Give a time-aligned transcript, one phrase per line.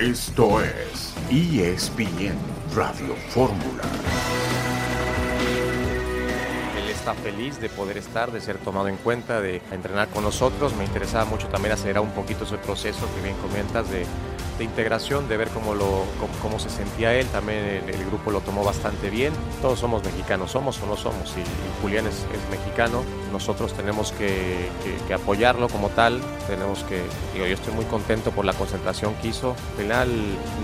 [0.00, 2.36] Esto es ESPN
[2.72, 4.27] Radio Fórmula.
[7.14, 10.74] Feliz de poder estar, de ser tomado en cuenta, de entrenar con nosotros.
[10.76, 14.04] Me interesaba mucho también acelerar un poquito ese proceso que bien comentas de
[14.64, 16.04] integración, de ver cómo, lo,
[16.42, 17.26] cómo, se sentía él.
[17.28, 19.32] También el, grupo lo tomó bastante bien.
[19.62, 21.34] Todos somos mexicanos, somos o no somos.
[21.36, 23.02] Y, Julián es, mexicano.
[23.32, 24.68] Nosotros tenemos que,
[25.14, 26.20] apoyarlo como tal.
[26.46, 27.02] Tenemos que,
[27.34, 29.50] digo, yo estoy muy contento por la concentración que hizo.
[29.50, 30.08] Al final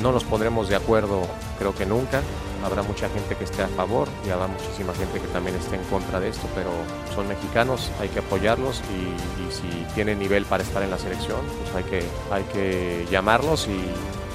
[0.02, 1.22] no nos pondremos de acuerdo,
[1.58, 2.22] creo que nunca
[2.64, 5.84] habrá mucha gente que esté a favor y habrá muchísima gente que también esté en
[5.84, 6.70] contra de esto, pero
[7.14, 11.74] son mexicanos, hay que apoyarlos y, si tienen nivel para estar en la selección, pues
[11.76, 13.80] hay que, hay que llamarlos y,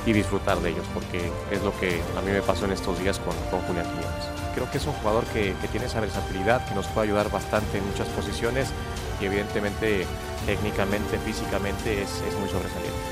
[0.09, 1.21] disfrutar de ellos, porque
[1.51, 4.25] es lo que a mí me pasó en estos días con, con Julián Quiñones.
[4.55, 7.85] Creo que es un jugador que, tiene esa versatilidad, que nos puede ayudar bastante en
[7.85, 8.69] muchas posiciones
[9.21, 10.07] y evidentemente
[10.47, 13.08] técnicamente, físicamente es, es muy sobresaliente.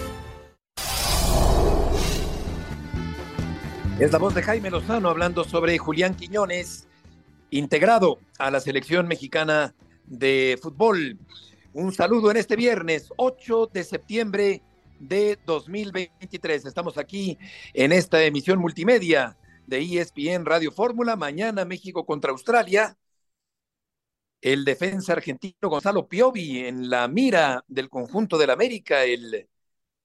[4.00, 6.88] Es la voz de Jaime Lozano hablando sobre Julián Quiñones,
[7.50, 9.74] integrado a la selección mexicana
[10.06, 11.18] de fútbol.
[11.74, 14.62] Un saludo en este viernes 8 de septiembre
[15.00, 16.68] de 2023.
[16.68, 17.40] Estamos aquí
[17.74, 21.16] en esta emisión multimedia de ESPN Radio Fórmula.
[21.16, 22.96] Mañana México contra Australia.
[24.42, 29.50] El defensa argentino Gonzalo Piovi en la mira del conjunto del América, el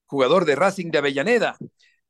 [0.07, 1.57] jugador de Racing de Avellaneda.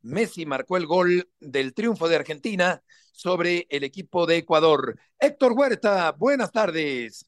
[0.03, 4.99] Messi marcó el gol del triunfo de Argentina sobre el equipo de Ecuador.
[5.17, 7.25] Héctor Huerta, buenas tardes.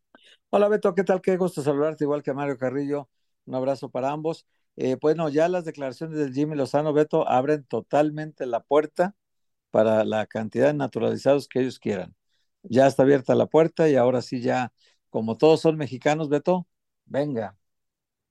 [0.50, 1.22] Hola Beto, ¿qué tal?
[1.22, 3.10] Qué gusto saludarte, igual que Mario Carrillo.
[3.46, 4.46] Un abrazo para ambos.
[4.76, 9.16] Eh, bueno, ya las declaraciones del Jimmy Lozano, Beto, abren totalmente la puerta
[9.72, 12.14] para la cantidad de naturalizados que ellos quieran.
[12.64, 14.74] Ya está abierta la puerta y ahora sí ya,
[15.10, 16.68] como todos son mexicanos, Beto,
[17.06, 17.58] venga,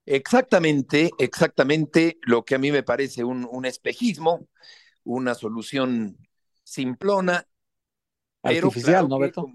[0.06, 4.46] Exactamente, exactamente lo que a mí me parece un, espejismo,
[5.02, 6.18] una solución
[6.62, 7.46] simplona.
[8.42, 9.46] Artificial, ¿no, Beto?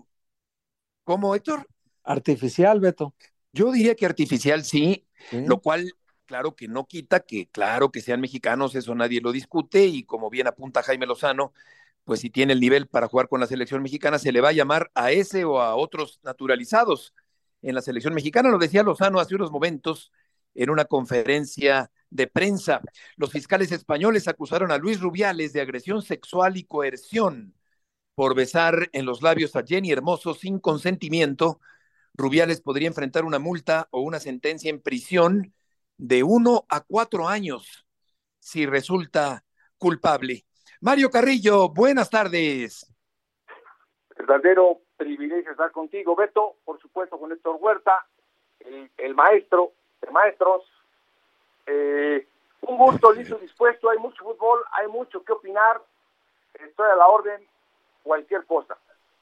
[1.03, 1.67] ¿Cómo, Héctor?
[2.03, 3.13] Artificial, Beto.
[3.53, 5.91] Yo diría que artificial sí, lo cual,
[6.25, 10.29] claro que no quita que, claro que sean mexicanos, eso nadie lo discute, y como
[10.29, 11.53] bien apunta Jaime Lozano,
[12.03, 14.53] pues si tiene el nivel para jugar con la selección mexicana, se le va a
[14.53, 17.13] llamar a ese o a otros naturalizados
[17.61, 18.49] en la selección mexicana.
[18.49, 20.11] Lo decía Lozano hace unos momentos,
[20.55, 22.81] en una conferencia de prensa.
[23.17, 27.53] Los fiscales españoles acusaron a Luis Rubiales de agresión sexual y coerción
[28.15, 31.59] por besar en los labios a Jenny Hermoso sin consentimiento.
[32.13, 35.53] Rubiales podría enfrentar una multa o una sentencia en prisión
[35.97, 37.85] de uno a cuatro años
[38.39, 39.43] si resulta
[39.77, 40.45] culpable.
[40.81, 42.85] Mario Carrillo, buenas tardes.
[44.17, 48.05] Verdadero privilegio estar contigo, Beto, por supuesto con Héctor Huerta,
[48.59, 50.63] el, el maestro, de maestros.
[51.65, 52.27] Eh,
[52.61, 53.89] un gusto, listo, dispuesto.
[53.89, 55.81] Hay mucho fútbol, hay mucho que opinar.
[56.53, 57.41] Estoy a la orden,
[58.03, 58.77] cualquier cosa.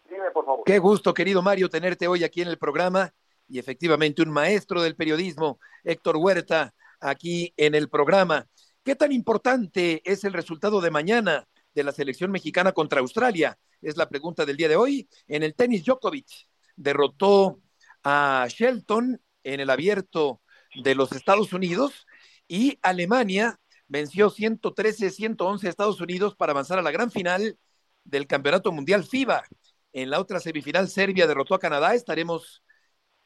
[0.09, 0.63] Dime, por favor.
[0.65, 3.13] Qué gusto, querido Mario, tenerte hoy aquí en el programa.
[3.49, 8.45] Y efectivamente, un maestro del periodismo, Héctor Huerta, aquí en el programa.
[8.83, 13.57] ¿Qué tan importante es el resultado de mañana de la selección mexicana contra Australia?
[13.81, 15.07] Es la pregunta del día de hoy.
[15.27, 16.27] En el tenis, Djokovic
[16.75, 17.59] derrotó
[18.03, 20.41] a Shelton en el abierto
[20.83, 22.05] de los Estados Unidos
[22.47, 27.57] y Alemania venció 113-111 a Estados Unidos para avanzar a la gran final
[28.03, 29.43] del Campeonato Mundial FIBA.
[29.93, 31.95] En la otra semifinal, Serbia derrotó a Canadá.
[31.95, 32.63] Estaremos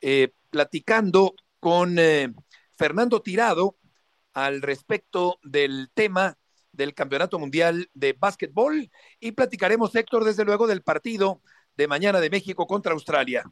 [0.02, 2.34] eh, platicando con eh,
[2.78, 3.78] Fernando Tirado
[4.34, 6.38] al respecto del tema
[6.72, 11.42] del Campeonato Mundial de Básquetbol y platicaremos, Héctor, desde luego, del partido
[11.76, 13.44] de mañana de México contra Australia.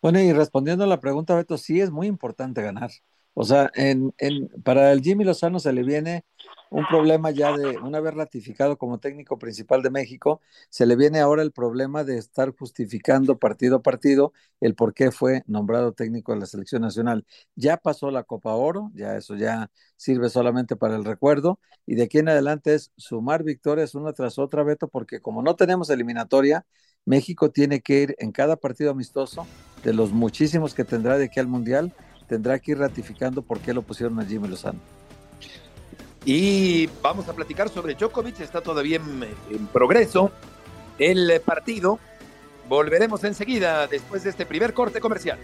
[0.00, 2.90] Bueno, y respondiendo a la pregunta, Beto, sí es muy importante ganar.
[3.38, 6.24] O sea, en, en, para el Jimmy Lozano se le viene
[6.70, 11.20] un problema ya de, una vez ratificado como técnico principal de México, se le viene
[11.20, 16.32] ahora el problema de estar justificando partido a partido el por qué fue nombrado técnico
[16.32, 17.26] de la selección nacional.
[17.56, 22.04] Ya pasó la Copa Oro, ya eso ya sirve solamente para el recuerdo, y de
[22.04, 26.64] aquí en adelante es sumar victorias una tras otra, Beto, porque como no tenemos eliminatoria,
[27.04, 29.46] México tiene que ir en cada partido amistoso,
[29.84, 31.92] de los muchísimos que tendrá de aquí al Mundial,
[32.26, 34.80] tendrá que ir ratificando por qué lo pusieron a Jimmy Lozano.
[36.24, 40.32] Y vamos a platicar sobre Djokovic, está todavía en, progreso
[40.98, 42.00] el partido.
[42.68, 45.38] Volveremos enseguida después de este primer corte comercial.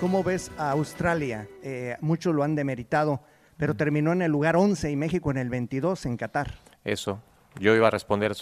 [0.00, 1.48] ¿Cómo ves a Australia?
[1.60, 3.20] Eh, muchos lo han demeritado
[3.58, 6.54] pero terminó en el lugar 11 y México en el 22 en Qatar.
[6.84, 7.20] Eso,
[7.58, 8.32] yo iba a responder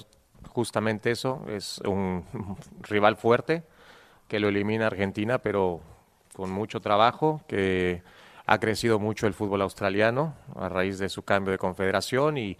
[0.49, 2.25] justamente eso, es un
[2.83, 3.65] rival fuerte
[4.29, 5.81] que lo elimina Argentina, pero
[6.35, 8.03] con mucho trabajo, que
[8.45, 12.59] ha crecido mucho el fútbol australiano a raíz de su cambio de confederación y,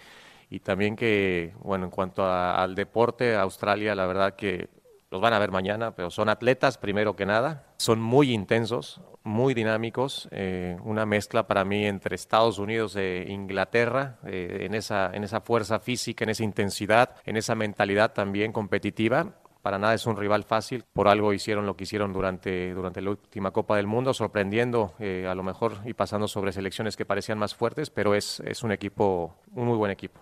[0.51, 4.69] y también que, bueno, en cuanto al deporte, Australia, la verdad que
[5.11, 9.55] los van a ver mañana, pero son atletas primero que nada, son muy intensos, muy
[9.55, 15.25] dinámicos, eh, una mezcla para mí entre Estados Unidos e Inglaterra, eh, en, esa, en
[15.25, 19.35] esa fuerza física, en esa intensidad, en esa mentalidad también competitiva.
[19.63, 23.11] Para nada es un rival fácil, por algo hicieron lo que hicieron durante, durante la
[23.11, 27.39] última Copa del Mundo, sorprendiendo eh, a lo mejor y pasando sobre selecciones que parecían
[27.39, 30.21] más fuertes, pero es, es un equipo, un muy buen equipo.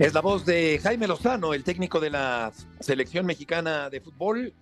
[0.00, 4.54] Es la voz de Jaime Lozano, el técnico de la selección mexicana de fútbol,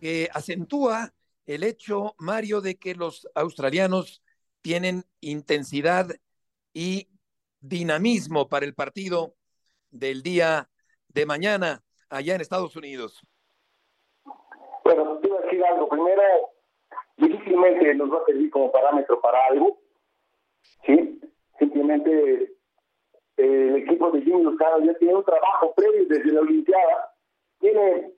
[0.00, 1.12] que acentúa
[1.46, 4.22] el hecho, Mario, de que los australianos
[4.62, 6.06] tienen intensidad
[6.72, 7.08] y
[7.60, 9.34] dinamismo para el partido
[9.90, 10.70] del día
[11.08, 13.20] de mañana allá en Estados Unidos.
[14.84, 15.88] Bueno, quiero decir algo.
[15.88, 16.22] Primero,
[17.16, 19.80] difícilmente nos va a servir como parámetro para algo.
[20.86, 21.20] ¿sí?
[21.58, 22.57] Simplemente
[23.38, 27.12] el equipo de Jimmy Lozano ya tiene un trabajo previo desde la Olimpiada,
[27.60, 28.12] tiene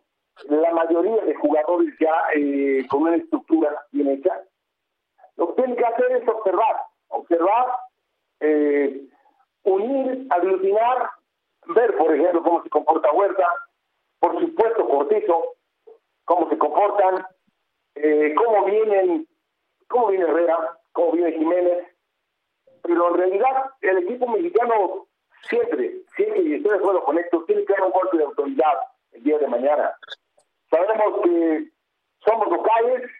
[0.49, 4.43] la mayoría de jugadores ya eh, con una estructura bien hecha.
[5.37, 6.76] Lo que tiene que hacer es observar,
[7.08, 7.67] observar,
[8.40, 9.02] eh,
[9.64, 11.11] unir, aglutinar,
[11.67, 13.46] ver, por ejemplo, cómo se comporta Huerta,
[14.19, 15.56] por supuesto Cortizo,
[16.25, 17.26] cómo se comportan,
[17.94, 19.28] eh, cómo vienen,
[19.87, 21.87] cómo viene Herrera, cómo viene Jiménez,
[22.82, 25.06] pero en realidad el equipo mexicano
[25.50, 28.75] siempre, siempre, y estoy de acuerdo con esto, tiene que haber un golpe de autoridad
[29.12, 29.93] el día de mañana.
[30.70, 31.69] Sabemos que
[32.25, 33.11] somos locales,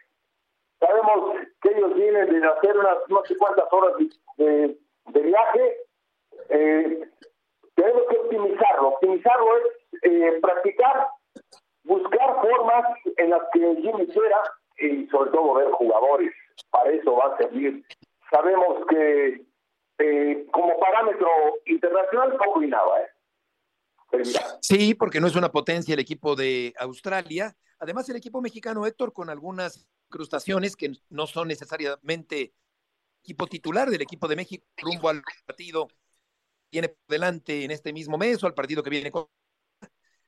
[0.79, 3.93] sabemos que ellos vienen de hacer unas no sé cuántas horas
[4.37, 4.77] de,
[5.13, 5.77] viaje.
[6.49, 7.09] Eh,
[7.75, 8.87] tenemos que optimizarlo.
[8.89, 11.07] Optimizarlo es eh, practicar,
[11.83, 12.85] buscar formas
[13.17, 14.41] en las que Jimmy quiera
[14.77, 16.33] y sobre todo ver jugadores.
[16.69, 17.83] Para eso va a servir.
[18.29, 19.41] Sabemos que
[20.01, 21.27] eh, como parámetro
[21.65, 24.23] internacional poco y nada, ¿eh?
[24.61, 27.55] Sí, porque no es una potencia el equipo de Australia.
[27.79, 32.53] Además, el equipo mexicano, Héctor, con algunas incrustaciones que no son necesariamente
[33.23, 35.87] equipo titular del equipo de México rumbo al partido
[36.71, 39.11] viene por delante en este mismo mes o al partido que viene.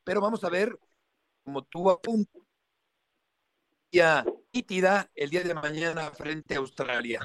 [0.04, 0.78] Pero vamos a ver,
[1.44, 2.42] como tú apuntas,
[4.52, 7.20] nítida el día de mañana frente a Australia.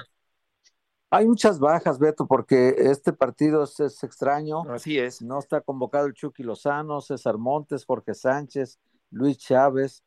[1.11, 4.61] Hay muchas bajas, Beto, porque este partido es, extraño.
[4.69, 5.21] Así es.
[5.23, 8.79] No está convocado el Chucky Lozano, César Montes, Jorge Sánchez,
[9.09, 10.03] Luis Chávez,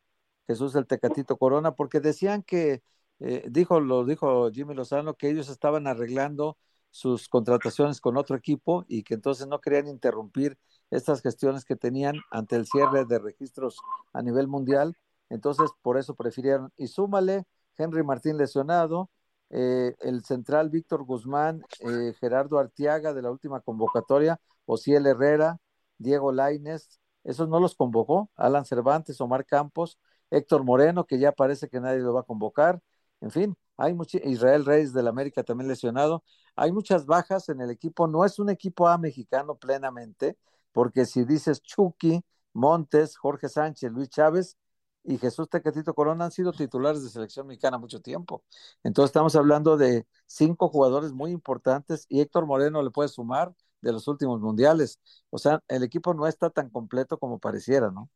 [0.47, 2.83] Jesús el Tecatito Corona, porque decían que,
[3.19, 6.57] eh, dijo, lo dijo Jimmy Lozano, que ellos estaban arreglando
[6.89, 10.57] sus contrataciones con otro equipo y que entonces no querían interrumpir
[10.89, 13.77] estas gestiones que tenían ante el cierre de registros
[14.13, 14.95] a nivel mundial.
[15.29, 16.71] Entonces, por eso prefirieron.
[16.77, 17.45] Y súmale,
[17.77, 19.09] Henry Martín lesionado,
[19.55, 25.59] eh, el central Víctor Guzmán, eh, Gerardo Artiaga de la última convocatoria, Ociel Herrera,
[25.99, 29.99] Diego Laines, esos no los convocó, Alan Cervantes, Omar Campos,
[30.31, 32.81] Héctor Moreno, que ya parece que nadie lo va a convocar,
[33.21, 36.23] en fin, hay mucho, Israel Reyes del América también lesionado,
[36.55, 40.35] hay muchas bajas en el equipo, no es un equipo A mexicano plenamente,
[40.71, 44.57] porque si dices Chucky, Montes, Jorge Sánchez, Luis Chávez,
[45.03, 48.43] y Jesús Tecatito Corona han sido titulares de selección mexicana mucho tiempo.
[48.83, 53.91] Entonces estamos hablando de cinco jugadores muy importantes y Héctor Moreno le puede sumar de
[53.91, 54.99] los últimos mundiales.
[55.29, 58.09] O sea, el equipo no está tan completo como pareciera, ¿no?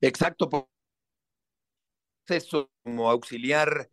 [0.00, 0.48] Exacto.
[2.26, 3.90] Eso como auxiliar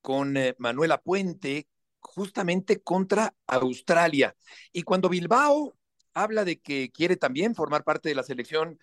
[0.00, 1.68] con eh, Manuela Puente,
[1.98, 4.36] justamente contra Australia.
[4.72, 5.76] Y cuando Bilbao
[6.14, 8.78] habla de que quiere también formar parte de la selección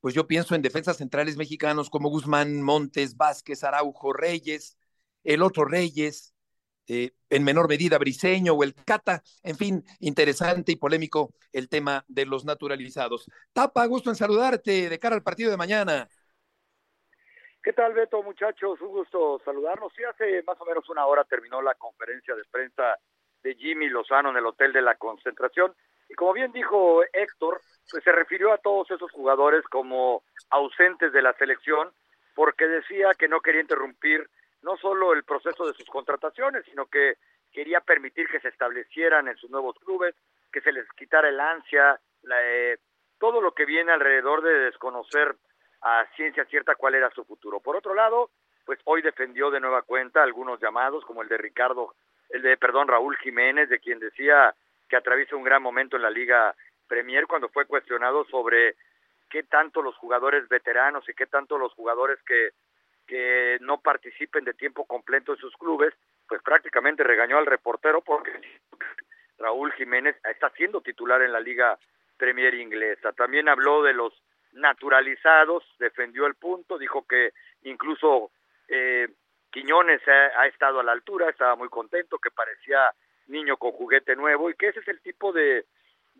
[0.00, 4.78] pues yo pienso en defensas centrales mexicanos como Guzmán, Montes, Vázquez, Araujo, Reyes,
[5.24, 6.34] el otro Reyes,
[6.86, 12.04] eh, en menor medida Briseño o el Cata, en fin, interesante y polémico el tema
[12.08, 13.30] de los naturalizados.
[13.52, 16.08] Tapa, gusto en saludarte de cara al partido de mañana.
[17.62, 18.80] ¿Qué tal, Beto, muchachos?
[18.80, 19.92] Un gusto saludarnos.
[19.94, 22.96] Sí, hace más o menos una hora terminó la conferencia de prensa
[23.42, 25.74] de Jimmy Lozano en el Hotel de la Concentración.
[26.08, 27.60] Y como bien dijo Héctor,
[27.90, 31.90] pues se refirió a todos esos jugadores como ausentes de la selección
[32.34, 34.28] porque decía que no quería interrumpir
[34.62, 37.16] no solo el proceso de sus contrataciones, sino que
[37.52, 40.14] quería permitir que se establecieran en sus nuevos clubes,
[40.52, 41.98] que se les quitara el ansia,
[42.42, 42.78] eh,
[43.18, 45.34] todo lo que viene alrededor de desconocer
[45.82, 47.60] a ciencia cierta cuál era su futuro.
[47.60, 48.30] Por otro lado,
[48.64, 51.94] pues hoy defendió de nueva cuenta algunos llamados, como el de Ricardo,
[52.30, 54.54] el de, perdón, Raúl Jiménez, de quien decía
[54.88, 56.54] que atraviesa un gran momento en la Liga
[56.86, 58.76] Premier cuando fue cuestionado sobre
[59.28, 62.50] qué tanto los jugadores veteranos y qué tanto los jugadores que,
[63.06, 65.94] que no participen de tiempo completo en sus clubes,
[66.26, 68.32] pues prácticamente regañó al reportero porque
[69.38, 71.78] Raúl Jiménez está siendo titular en la Liga
[72.16, 73.12] Premier inglesa.
[73.12, 74.12] También habló de los
[74.52, 78.30] naturalizados, defendió el punto, dijo que incluso
[78.68, 79.08] eh,
[79.50, 82.92] Quiñones ha, estado a la altura, estaba muy contento, que parecía
[83.28, 85.64] niño con juguete nuevo y que ese es el tipo de,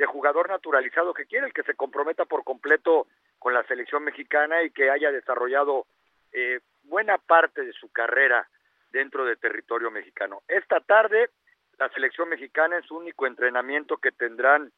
[0.06, 4.70] jugador naturalizado que quiere, el que se comprometa por completo con la selección mexicana y
[4.70, 5.86] que haya desarrollado
[6.32, 8.48] eh, buena parte de su carrera
[8.90, 10.42] dentro del territorio mexicano.
[10.46, 11.30] Esta tarde
[11.78, 14.72] la selección mexicana en su único entrenamiento que tendrán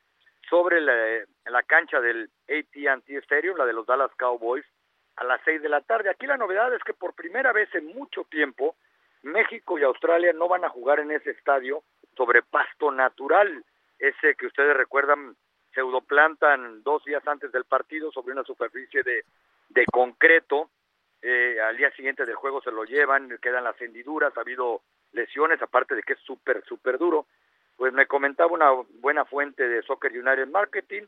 [0.48, 4.64] sobre la, la cancha del AT&T Stadium, la de los Dallas Cowboys,
[5.16, 6.10] a las seis de la tarde.
[6.10, 8.76] Aquí la novedad es que por primera vez en mucho tiempo
[9.22, 11.82] México y Australia no van a jugar en ese estadio
[12.16, 13.64] sobre pasto natural,
[13.98, 15.36] ese que ustedes recuerdan
[15.74, 19.24] pseudoplantan dos días antes del partido sobre una superficie de,
[19.68, 20.70] de concreto,
[21.22, 25.60] eh, al día siguiente del juego se lo llevan, quedan las hendiduras, ha habido lesiones,
[25.60, 27.26] aparte de que es súper, súper duro.
[27.76, 31.02] Pues me comentaba una buena fuente de Soccer United Marketing,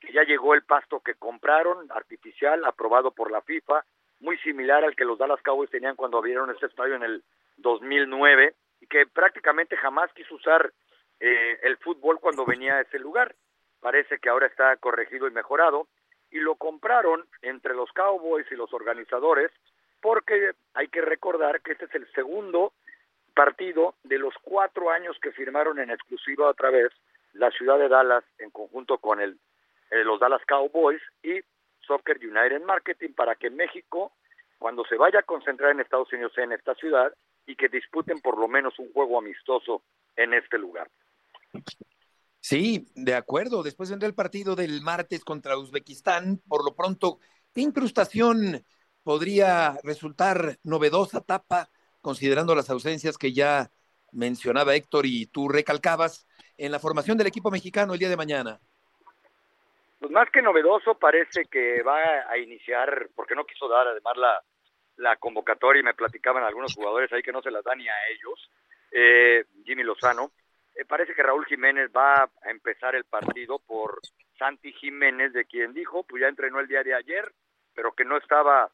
[0.00, 3.84] que ya llegó el pasto que compraron, artificial, aprobado por la FIFA,
[4.20, 7.22] muy similar al que los Dallas Cowboys tenían cuando abrieron este estadio en el
[7.58, 10.72] 2009, y que prácticamente jamás quiso usar
[11.20, 13.34] eh, el fútbol cuando venía a ese lugar.
[13.80, 15.86] Parece que ahora está corregido y mejorado,
[16.30, 19.50] y lo compraron entre los Cowboys y los organizadores,
[20.00, 22.72] porque hay que recordar que este es el segundo
[23.34, 26.92] partido de los cuatro años que firmaron en exclusiva otra vez
[27.34, 29.38] la ciudad de Dallas en conjunto con el,
[29.90, 31.40] eh, los Dallas Cowboys y
[31.86, 34.12] Soccer United Marketing para que México,
[34.58, 37.12] cuando se vaya a concentrar en Estados Unidos en esta ciudad
[37.46, 39.82] y que disputen por lo menos un juego amistoso
[40.16, 40.90] en este lugar.
[42.40, 43.62] Sí, de acuerdo.
[43.62, 46.40] Después vendrá el partido del martes contra Uzbekistán.
[46.48, 47.18] Por lo pronto,
[47.54, 48.64] ¿qué incrustación
[49.02, 51.68] podría resultar novedosa, Tapa,
[52.00, 53.70] considerando las ausencias que ya
[54.12, 56.26] mencionaba Héctor y tú recalcabas
[56.56, 58.60] en la formación del equipo mexicano el día de mañana?
[59.98, 61.98] Pues más que novedoso parece que va
[62.28, 64.40] a iniciar, porque no quiso dar además la,
[64.96, 68.08] la convocatoria y me platicaban algunos jugadores ahí que no se las da ni a
[68.08, 68.50] ellos,
[68.90, 70.32] eh, Jimmy Lozano,
[70.74, 74.00] eh, parece que Raúl Jiménez va a empezar el partido por
[74.38, 77.32] Santi Jiménez, de quien dijo, pues ya entrenó el día de ayer,
[77.74, 78.70] pero que no estaba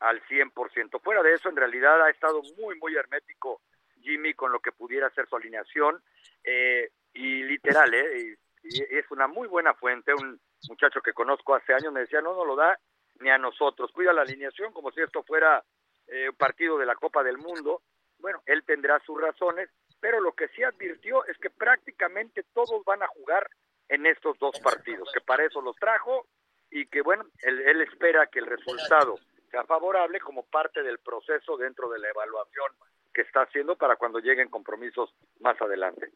[0.00, 1.00] al 100%.
[1.00, 3.60] Fuera de eso, en realidad ha estado muy, muy hermético
[4.00, 6.02] Jimmy con lo que pudiera ser su alineación.
[6.42, 8.36] Eh, y literal, ¿eh?
[8.64, 10.14] Y, es una muy buena fuente.
[10.14, 12.78] Un muchacho que conozco hace años me decía, no no lo da
[13.22, 13.90] ni a nosotros.
[13.92, 15.62] Cuida la alineación como si esto fuera
[16.08, 17.82] eh, un partido de la Copa del Mundo.
[18.18, 23.02] Bueno, él tendrá sus razones, pero lo que sí advirtió es que prácticamente todos van
[23.02, 23.48] a jugar
[23.88, 26.26] en estos dos partidos, que para eso los trajo
[26.70, 29.18] y que bueno, él espera que el resultado
[29.50, 32.72] sea favorable como parte del proceso dentro de la evaluación
[33.12, 36.10] que está haciendo para cuando lleguen compromisos más adelante.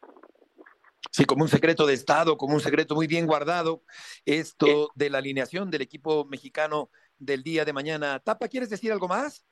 [1.11, 3.83] Sí, como un secreto de Estado, como un secreto muy bien guardado,
[4.25, 8.19] esto de la alineación del equipo mexicano del día de mañana.
[8.19, 9.45] Tapa, ¿quieres decir algo más?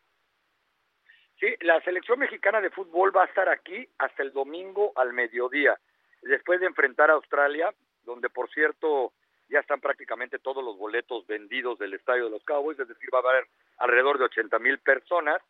[1.40, 5.78] Sí, la selección mexicana de fútbol va a estar aquí hasta el domingo al mediodía,
[6.22, 9.14] después de enfrentar a Australia, donde por cierto
[9.50, 13.20] ya están prácticamente todos los boletos vendidos del estadio de los Cowboys, es decir, va
[13.20, 13.48] a haber
[13.78, 15.42] alrededor de 80 mil personas.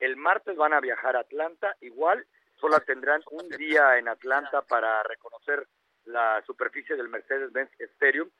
[0.00, 2.26] El martes van a viajar a Atlanta, igual,
[2.64, 5.68] solo tendrán un día en Atlanta para reconocer
[6.04, 8.30] la superficie del Mercedes-Benz Stadium,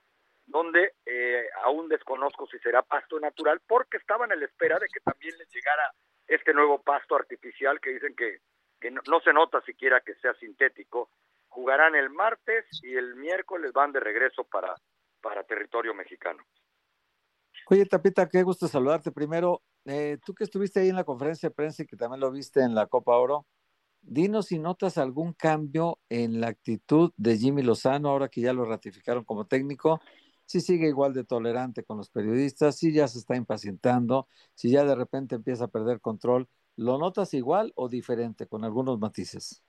[0.47, 5.01] donde eh, aún desconozco si será pasto natural, porque estaban a la espera de que
[5.01, 5.93] también les llegara
[6.27, 8.39] este nuevo pasto artificial que dicen que,
[8.81, 11.11] que no, no se nota siquiera que sea sintético.
[11.49, 14.75] Jugarán el martes y el miércoles van de regreso para,
[15.21, 16.43] para territorio mexicano.
[17.69, 19.13] Oye, Tapita, qué gusto saludarte.
[19.13, 22.31] Primero, eh, tú que estuviste ahí en la conferencia de prensa y que también lo
[22.31, 23.45] viste en la Copa Oro,
[24.07, 28.65] dinos si notas algún cambio en la actitud de Jimmy Lozano ahora que ya lo
[28.65, 30.01] ratificaron como técnico.
[30.47, 34.85] Si sigue igual de tolerante con los periodistas, si ya se está impacientando, si ya
[34.85, 39.65] de repente empieza a perder control, ¿lo notas igual o diferente con algunos matices?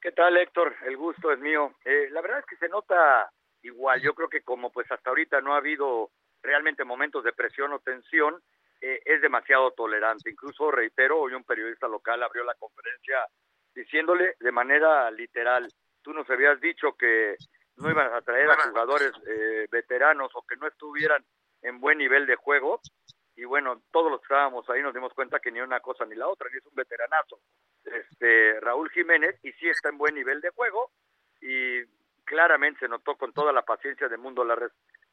[0.00, 0.74] ¿Qué tal, Héctor?
[0.86, 1.74] El gusto es mío.
[1.84, 3.28] Eh, la verdad es que se nota
[3.62, 4.00] igual.
[4.00, 6.10] Yo creo que como pues hasta ahorita no ha habido
[6.42, 8.40] realmente momentos de presión o tensión,
[8.80, 10.30] eh, es demasiado tolerante.
[10.30, 13.16] Incluso, reitero, hoy un periodista local abrió la conferencia
[13.76, 15.68] diciéndole de manera literal,
[16.02, 17.36] tú nos habías dicho que
[17.76, 21.22] no iban a traer a jugadores eh, veteranos o que no estuvieran
[21.62, 22.80] en buen nivel de juego.
[23.36, 26.14] Y bueno, todos los que estábamos ahí nos dimos cuenta que ni una cosa ni
[26.14, 27.38] la otra, ni es un veteranazo.
[27.84, 30.90] Este, Raúl Jiménez, y sí está en buen nivel de juego,
[31.42, 31.84] y
[32.24, 34.56] claramente se notó con toda la paciencia del mundo la,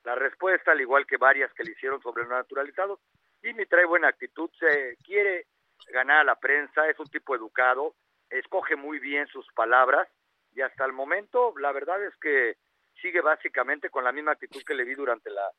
[0.05, 3.01] la respuesta, al igual que varias que le hicieron sobre naturalizados.
[3.41, 5.47] Jimmy trae buena actitud, se quiere
[5.91, 7.93] ganar a la prensa, es un tipo educado,
[8.39, 10.07] escoge muy bien sus palabras
[10.55, 12.57] y hasta el momento la verdad es que
[13.01, 15.49] sigue básicamente con la misma actitud que le vi durante la,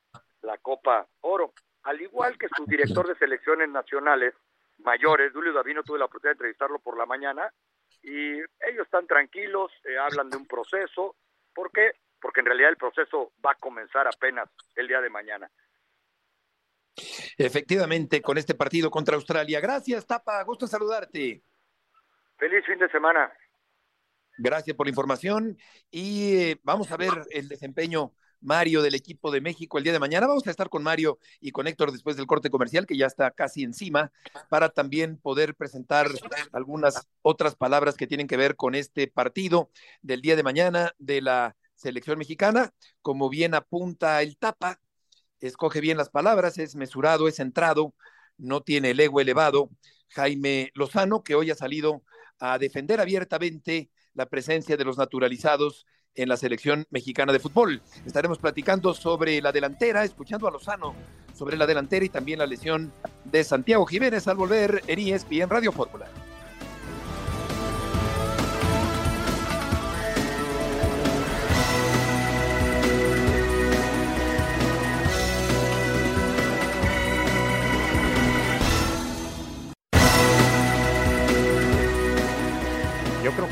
[0.43, 1.53] la Copa Oro.
[1.83, 4.35] Al igual que su director de selecciones nacionales
[4.79, 7.53] mayores, Julio Davino, tuve la oportunidad de entrevistarlo por la mañana
[8.03, 11.17] y ellos están tranquilos, eh, hablan de un proceso.
[11.55, 11.93] ¿Por qué?
[12.21, 15.51] Porque en realidad el proceso va a comenzar apenas el día de mañana.
[17.37, 19.61] Efectivamente, con este partido contra Australia.
[19.61, 20.43] Gracias, Tapa.
[20.45, 21.43] Gusto saludarte.
[22.37, 23.33] Feliz fin de semana.
[24.37, 25.57] Gracias por la información
[25.91, 29.99] y eh, vamos a ver el desempeño Mario del equipo de México el día de
[29.99, 30.27] mañana.
[30.27, 33.31] Vamos a estar con Mario y con Héctor después del corte comercial, que ya está
[33.31, 34.13] casi encima,
[34.51, 36.09] para también poder presentar
[36.53, 39.71] algunas otras palabras que tienen que ver con este partido
[40.03, 42.73] del día de mañana de la selección mexicana.
[43.01, 44.81] Como bien apunta el tapa,
[45.41, 47.95] escoge bien las palabras, es mesurado, es centrado,
[48.37, 49.71] no tiene el ego elevado.
[50.09, 52.03] Jaime Lozano, que hoy ha salido
[52.39, 57.83] a defender abiertamente la presencia de los naturalizados en la selección mexicana de fútbol.
[58.07, 60.95] Estaremos platicando sobre la delantera, escuchando a Lozano
[61.35, 62.93] sobre la delantera y también la lesión
[63.25, 66.07] de Santiago Jiménez al volver en ESPN Radio Fórmula.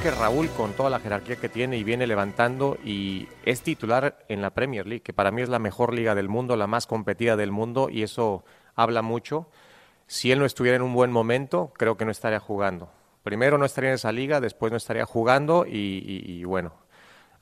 [0.03, 4.43] Que Raúl, con toda la jerarquía que tiene y viene levantando, y es titular en
[4.43, 7.37] la Premier League, que para mí es la mejor liga del mundo, la más competida
[7.37, 8.45] del mundo, y eso
[8.75, 9.49] habla mucho.
[10.09, 12.91] Si él no estuviera en un buen momento, creo que no estaría jugando.
[13.23, 16.73] Primero no estaría en esa liga, después no estaría jugando, y, bueno,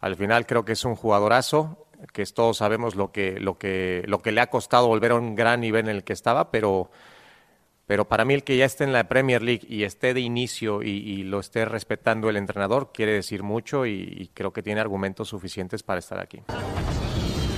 [0.01, 4.21] al final creo que es un jugadorazo, que todos sabemos lo que, lo, que, lo
[4.21, 6.91] que le ha costado volver a un gran nivel en el que estaba, pero
[7.91, 10.81] pero para mí el que ya esté en la Premier League y esté de inicio
[10.81, 15.83] y, lo esté respetando el entrenador quiere decir mucho y, creo que tiene argumentos suficientes
[15.83, 16.41] para estar aquí.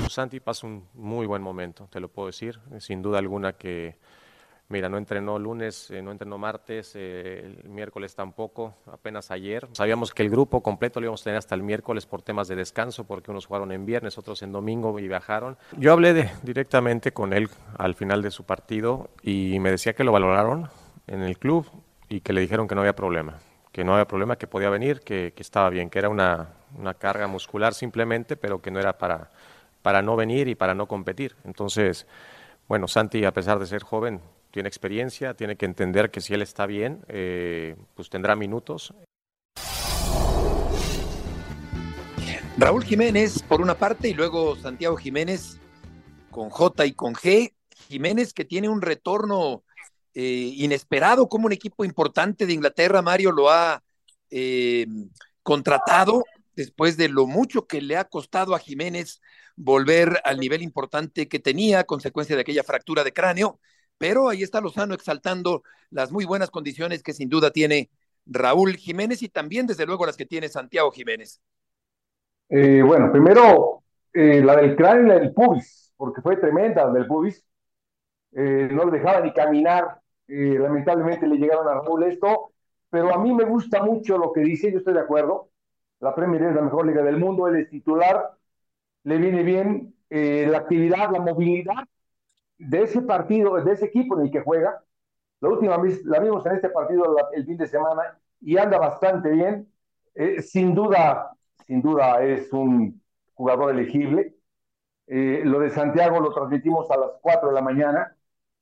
[0.08, 3.98] Santi pasa un muy buen momento, te lo puedo decir, sin duda alguna que
[4.72, 9.68] Mira, no entrenó lunes, eh, no entrenó martes, eh, el miércoles tampoco, apenas ayer.
[9.72, 12.56] Sabíamos que el grupo completo lo íbamos a tener hasta el miércoles por temas de
[12.56, 15.58] descanso, porque unos jugaron en viernes, otros en domingo y viajaron.
[15.76, 20.12] Yo hablé directamente con él al final de su partido y me decía que lo
[20.12, 20.70] valoraron
[21.06, 21.66] en el club
[22.08, 23.40] y que le dijeron que no había problema,
[23.72, 27.26] que no había problema, que podía venir, que, estaba bien, que era una, una carga
[27.26, 29.32] muscular simplemente, pero que no era para,
[29.82, 31.36] para no venir y para no competir.
[31.44, 32.06] Entonces,
[32.68, 36.42] bueno, Santi, a pesar de ser joven, tiene experiencia, tiene que entender que si él
[36.42, 38.94] está bien, eh, pues tendrá minutos.
[42.58, 45.58] Raúl Jiménez, por una parte, y luego Santiago Jiménez
[46.30, 47.54] con J y con G.
[47.88, 49.64] Jiménez que tiene un retorno
[50.14, 53.82] eh, inesperado, como un equipo importante de Inglaterra, Mario lo ha
[54.30, 54.86] eh,
[55.42, 59.22] contratado después de lo mucho que le ha costado a Jiménez
[59.56, 63.58] volver al nivel importante que tenía, consecuencia de aquella fractura de cráneo
[64.02, 67.88] pero ahí está Lozano exaltando las muy buenas condiciones que sin duda tiene
[68.26, 71.40] Raúl Jiménez y también desde luego las que tiene Santiago Jiménez.
[72.48, 76.94] Eh, bueno, primero eh, la del cráneo y la del pubis, porque fue tremenda la
[76.94, 77.44] del pubis.
[78.32, 80.00] Eh, no lo dejaba ni caminar.
[80.26, 82.50] lamentablemente le llegaron a Raúl esto,
[82.90, 85.50] pero a mí me gusta mucho lo que dice, yo estoy de acuerdo.
[86.00, 88.32] La Premier es la mejor liga del mundo, él es titular,
[89.04, 91.84] le viene bien la actividad, la movilidad,
[92.68, 94.82] de ese partido, de ese equipo en el que juega.
[95.40, 99.30] La última vez la vimos en este partido el fin de semana y anda bastante
[99.30, 99.68] bien.
[100.14, 103.02] Eh, sin duda, sin duda es un
[103.34, 104.36] jugador elegible.
[105.06, 108.16] Eh, lo de Santiago lo transmitimos a las 4 de la mañana.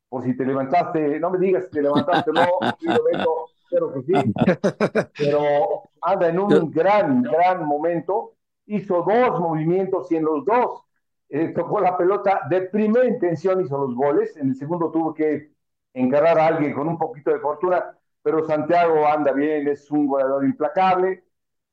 [0.09, 2.47] Por si te levantaste, no me digas si te levantaste no,
[3.71, 4.13] pero que sí.
[5.17, 8.35] Pero anda en un gran, gran momento.
[8.67, 10.90] Hizo dos movimientos y en los dos
[11.31, 15.53] eh, tocó la pelota de primera intención, hizo los goles, en el segundo tuvo que
[15.95, 20.45] encargar a alguien con un poquito de fortuna, pero Santiago anda bien, es un goleador
[20.45, 21.25] implacable,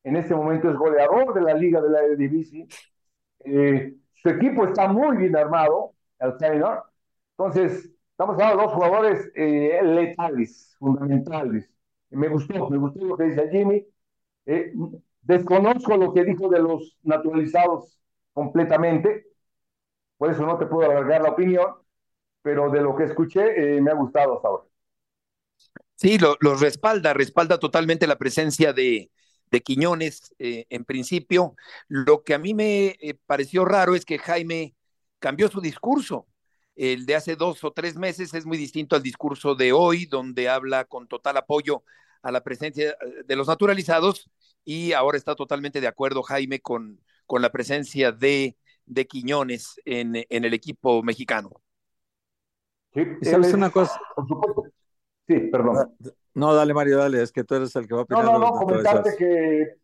[0.03, 2.67] en este momento es goleador de la Liga de la Eredivisie,
[3.45, 6.83] eh, su equipo está muy bien armado, el Taylor,
[7.37, 11.69] entonces estamos hablando de dos jugadores eh, letales, fundamentales.
[12.09, 13.85] Me gustó, me gustó lo que dice Jimmy.
[14.45, 14.73] Eh,
[15.21, 18.01] desconozco lo que dijo de los naturalizados
[18.33, 19.26] completamente,
[20.17, 21.67] por eso no te puedo alargar la opinión,
[22.41, 24.63] pero de lo que escuché eh, me ha gustado hasta ahora.
[25.95, 29.11] Sí, lo, respalda, respalda totalmente la presencia de,
[29.49, 31.55] de Quiñones eh, en principio.
[31.87, 34.75] Lo que a mí me eh, pareció raro es que Jaime
[35.19, 36.27] cambió su discurso.
[36.75, 40.47] El de hace dos o tres meses es muy distinto al discurso de hoy, donde
[40.47, 41.83] habla con total apoyo
[42.21, 44.29] a la presencia de los naturalizados
[44.63, 50.15] y ahora está totalmente de acuerdo Jaime con, con la presencia de, de Quiñones en,
[50.15, 51.51] en el equipo mexicano.
[52.93, 53.99] Sí, ¿Sabes una cosa?
[54.15, 54.63] Por supuesto.
[55.27, 55.95] Sí, perdón.
[56.33, 58.25] No, dale Mario, dale, es que tú eres el que va a opinar.
[58.25, 59.75] No, no, no, comentarte que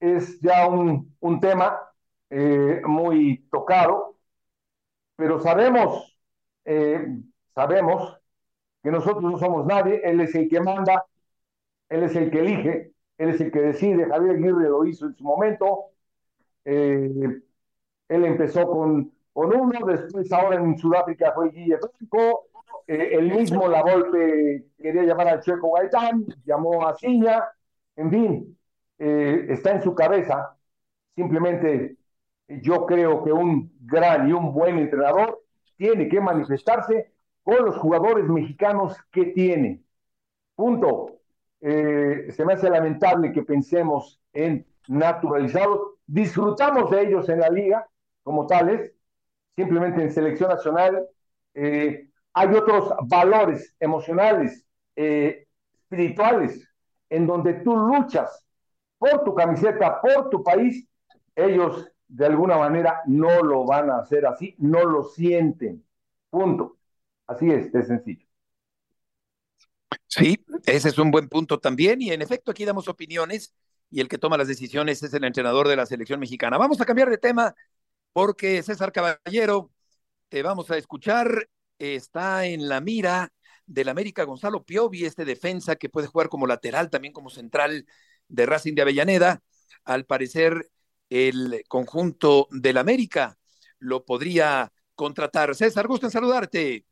[0.00, 1.78] es ya un, un tema
[2.30, 4.16] eh, muy tocado,
[5.16, 6.16] pero sabemos,
[6.64, 7.06] eh,
[7.54, 8.18] sabemos
[8.82, 11.04] que nosotros no somos nadie, él es el que manda,
[11.88, 15.14] él es el que elige, él es el que decide, Javier Aguirre lo hizo en
[15.14, 15.86] su momento,
[16.64, 17.40] eh,
[18.08, 22.46] él empezó con, con uno, después ahora en Sudáfrica fue Guille Franco,
[22.86, 27.44] eh, el mismo La Volpe quería llamar al Checo Gaitán, llamó a Ciña,
[27.96, 28.58] en fin,
[28.98, 30.56] eh, está en su cabeza.
[31.14, 31.96] Simplemente
[32.48, 35.42] yo creo que un gran y un buen entrenador
[35.76, 39.82] tiene que manifestarse con los jugadores mexicanos que tiene.
[40.54, 41.12] Punto.
[41.60, 45.94] Eh, se me hace lamentable que pensemos en naturalizados.
[46.06, 47.88] Disfrutamos de ellos en la liga
[48.26, 48.92] como tales,
[49.54, 51.06] simplemente en selección nacional.
[51.54, 56.68] Eh, hay otros valores emocionales, eh, espirituales,
[57.08, 58.44] en donde tú luchas
[58.98, 60.88] por tu camiseta, por tu país,
[61.36, 65.84] ellos de alguna manera no lo van a hacer así, no lo sienten.
[66.28, 66.78] Punto.
[67.28, 68.26] Así es, de sencillo.
[70.08, 72.02] Sí, ese es un buen punto también.
[72.02, 73.54] Y en efecto, aquí damos opiniones
[73.88, 76.58] y el que toma las decisiones es el entrenador de la selección mexicana.
[76.58, 77.54] Vamos a cambiar de tema
[78.16, 79.70] porque César Caballero,
[80.30, 83.30] te vamos a escuchar está en la mira
[83.66, 87.84] del América Gonzalo Piovi, este defensa que puede jugar como lateral, también como central
[88.28, 89.42] de Racing de Avellaneda.
[89.84, 90.70] Al parecer,
[91.10, 93.36] el conjunto del América
[93.80, 95.54] lo podría contratar.
[95.54, 96.86] César, gusto en saludarte.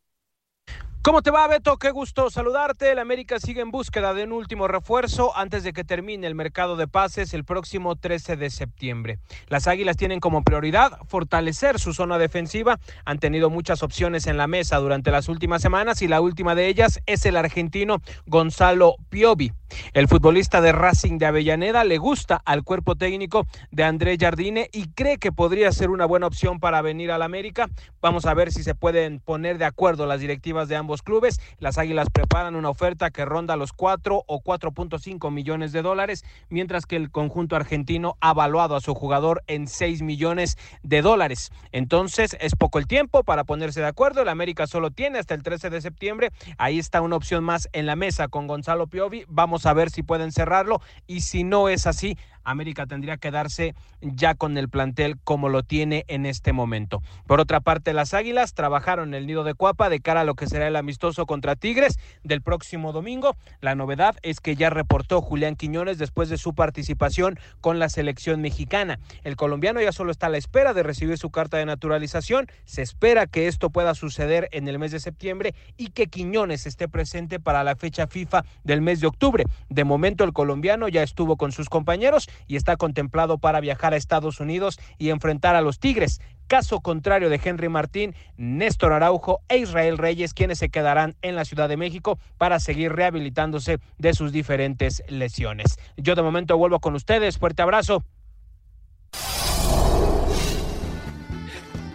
[1.05, 1.77] ¿Cómo te va, Beto?
[1.77, 2.91] Qué gusto saludarte.
[2.91, 6.77] El América sigue en búsqueda de un último refuerzo antes de que termine el mercado
[6.77, 9.19] de pases el próximo 13 de septiembre.
[9.49, 12.81] Las Águilas tienen como prioridad fortalecer su zona defensiva.
[13.05, 16.69] Han tenido muchas opciones en la mesa durante las últimas semanas y la última de
[16.69, 19.53] ellas es el argentino Gonzalo Piovi.
[19.93, 24.89] El futbolista de Racing de Avellaneda le gusta al cuerpo técnico de André Jardine y
[24.89, 27.69] cree que podría ser una buena opción para venir al América.
[28.01, 31.41] Vamos a ver si se pueden poner de acuerdo las directivas de ambos clubes.
[31.59, 36.87] Las Águilas preparan una oferta que ronda los 4 o 4.5 millones de dólares, mientras
[36.87, 41.53] que el conjunto argentino ha valuado a su jugador en 6 millones de dólares.
[41.73, 44.23] Entonces es poco el tiempo para ponerse de acuerdo.
[44.23, 46.31] El América solo tiene hasta el 13 de septiembre.
[46.59, 49.25] Ahí está una opción más en la mesa con Gonzalo Piovi.
[49.29, 53.75] Vamos a ver si pueden cerrarlo y si no es así, América tendría que darse
[54.01, 57.03] ya con el plantel como lo tiene en este momento.
[57.27, 60.47] Por otra parte, las Águilas trabajaron el nido de Cuapa de cara a lo que
[60.47, 63.37] será el amistoso contra Tigres del próximo domingo.
[63.61, 68.41] La novedad es que ya reportó Julián Quiñones después de su participación con la selección
[68.41, 68.99] mexicana.
[69.23, 72.49] El colombiano ya solo está a la espera de recibir su carta de naturalización.
[72.65, 76.89] Se espera que esto pueda suceder en el mes de septiembre y que Quiñones esté
[76.89, 79.45] presente para la fecha FIFA del mes de octubre.
[79.69, 83.97] De momento el colombiano ya estuvo con sus compañeros y está contemplado para viajar a
[83.97, 86.21] Estados Unidos y enfrentar a los Tigres.
[86.47, 91.45] Caso contrario de Henry Martín, Néstor Araujo e Israel Reyes, quienes se quedarán en la
[91.45, 95.79] Ciudad de México para seguir rehabilitándose de sus diferentes lesiones.
[95.97, 97.39] Yo de momento vuelvo con ustedes.
[97.39, 98.05] Fuerte abrazo.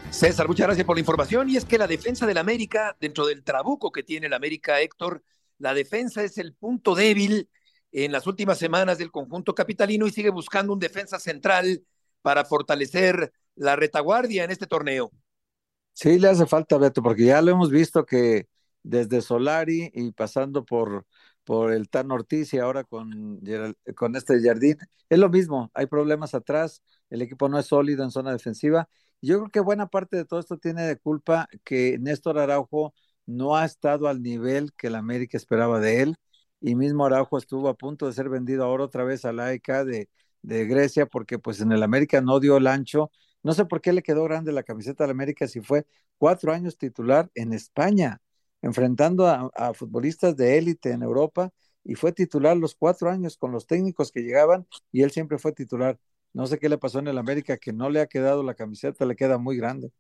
[0.10, 1.50] César, muchas gracias por la información.
[1.50, 5.24] Y es que la defensa del América, dentro del trabuco que tiene el América, Héctor,
[5.60, 7.50] la defensa es el punto débil
[7.92, 11.84] en las últimas semanas del conjunto capitalino y sigue buscando un defensa central
[12.22, 15.12] para fortalecer la retaguardia en este torneo.
[15.94, 18.48] Sí, le hace falta, Beto, porque ya lo hemos visto que
[18.84, 21.06] desde Solari y pasando por,
[21.44, 23.42] por el Tan Ortiz y ahora con,
[23.96, 24.78] con este Jardín,
[25.10, 28.88] es lo mismo, hay problemas atrás, el equipo no es sólido en zona defensiva.
[29.22, 32.94] Yo creo que buena parte de todo esto tiene de culpa que Néstor Araujo
[33.26, 36.16] no ha estado al nivel que el América esperaba de él
[36.62, 39.68] y mismo Araujo estuvo a punto de ser vendido ahora otra vez a la AEK
[39.86, 40.10] de,
[40.42, 43.12] de Grecia porque pues en el América no dio el ancho.
[43.44, 45.86] No sé por qué le quedó grande la camiseta del América si fue
[46.18, 48.22] cuatro años titular en España,
[48.62, 51.52] enfrentando a, futbolistas de élite en Europa
[51.84, 55.54] y fue titular los cuatro años con los técnicos que llegaban y él siempre fue
[55.54, 55.98] titular.
[56.34, 59.06] No sé qué le pasó en el América, que no le ha quedado la camiseta,
[59.06, 59.92] le queda muy grande.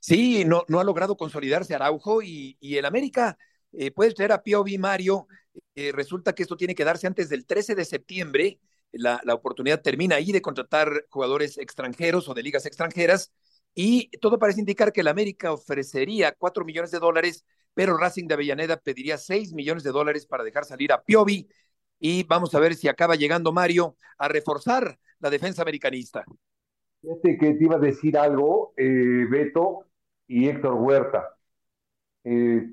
[0.00, 3.36] Sí, no, no ha logrado consolidarse Araujo y, y el América
[3.72, 5.26] eh, puede traer a Piovi Mario.
[5.74, 8.60] Eh, resulta que esto tiene que darse antes del 13 de septiembre
[8.92, 13.32] la, la oportunidad termina ahí de contratar jugadores extranjeros o de ligas extranjeras
[13.74, 18.34] y todo parece indicar que el América ofrecería cuatro millones de dólares, pero Racing de
[18.34, 21.48] Avellaneda pediría seis millones de dólares para dejar salir a Piovi.
[22.00, 26.24] Y vamos a ver si acaba llegando Mario a reforzar la defensa americanista.
[27.00, 29.86] Fíjate que te iba a decir algo, eh, Beto
[30.26, 31.36] y Héctor Huerta.
[32.24, 32.68] Eh,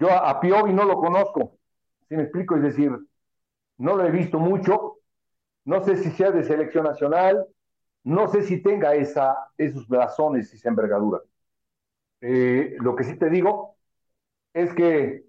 [0.00, 1.58] yo a, Piovi no lo conozco,
[2.08, 2.90] si me explico, es decir,
[3.76, 4.96] no lo he visto mucho,
[5.66, 7.46] no sé si sea de selección nacional,
[8.02, 11.20] no sé si tenga esa, esos blasones y esa envergadura.
[12.22, 13.76] Eh, lo que sí te digo
[14.54, 15.26] es que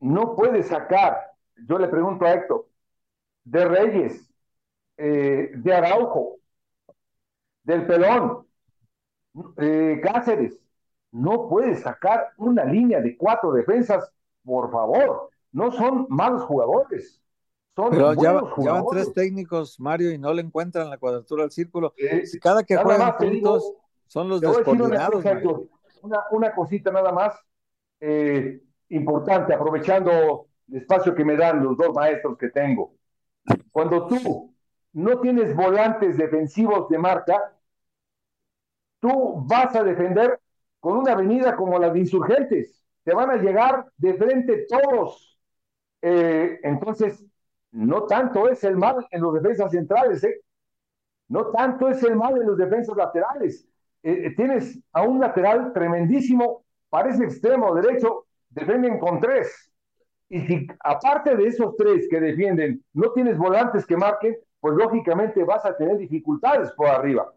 [0.00, 2.68] no puede sacar, yo le pregunto a Héctor,
[3.44, 4.34] de Reyes,
[4.96, 6.38] eh, de Araujo,
[7.64, 8.46] del Pelón,
[9.58, 10.58] eh, Cáceres,
[11.16, 14.10] no puede sacar una línea de cuatro defensas,
[14.44, 17.20] por favor, no son malos jugadores.
[17.74, 19.04] Son Pero ya, buenos ya van jugadores.
[19.04, 21.92] tres técnicos, Mario, y no le encuentran la cuadratura al círculo.
[21.98, 23.76] Eh, Cada que juegan juntos digo,
[24.06, 25.24] son los una, descoordinados.
[26.30, 27.34] una cosita nada más
[28.00, 32.94] eh, importante, aprovechando el espacio que me dan los dos maestros que tengo.
[33.70, 34.54] Cuando tú
[34.92, 37.52] no tienes volantes defensivos de marca,
[39.00, 40.40] tú vas a defender
[40.86, 42.80] con una avenida como la de Insurgentes.
[43.02, 45.36] Te van a llegar de frente todos.
[46.00, 47.26] Eh, entonces,
[47.72, 50.42] no tanto es el mal en los defensas centrales, ¿eh?
[51.26, 53.68] No tanto es el mal en los defensas laterales.
[54.04, 59.72] Eh, eh, tienes a un lateral tremendísimo, parece extremo derecho, defienden con tres.
[60.28, 65.42] Y si aparte de esos tres que defienden, no tienes volantes que marquen, pues lógicamente
[65.42, 67.32] vas a tener dificultades por arriba.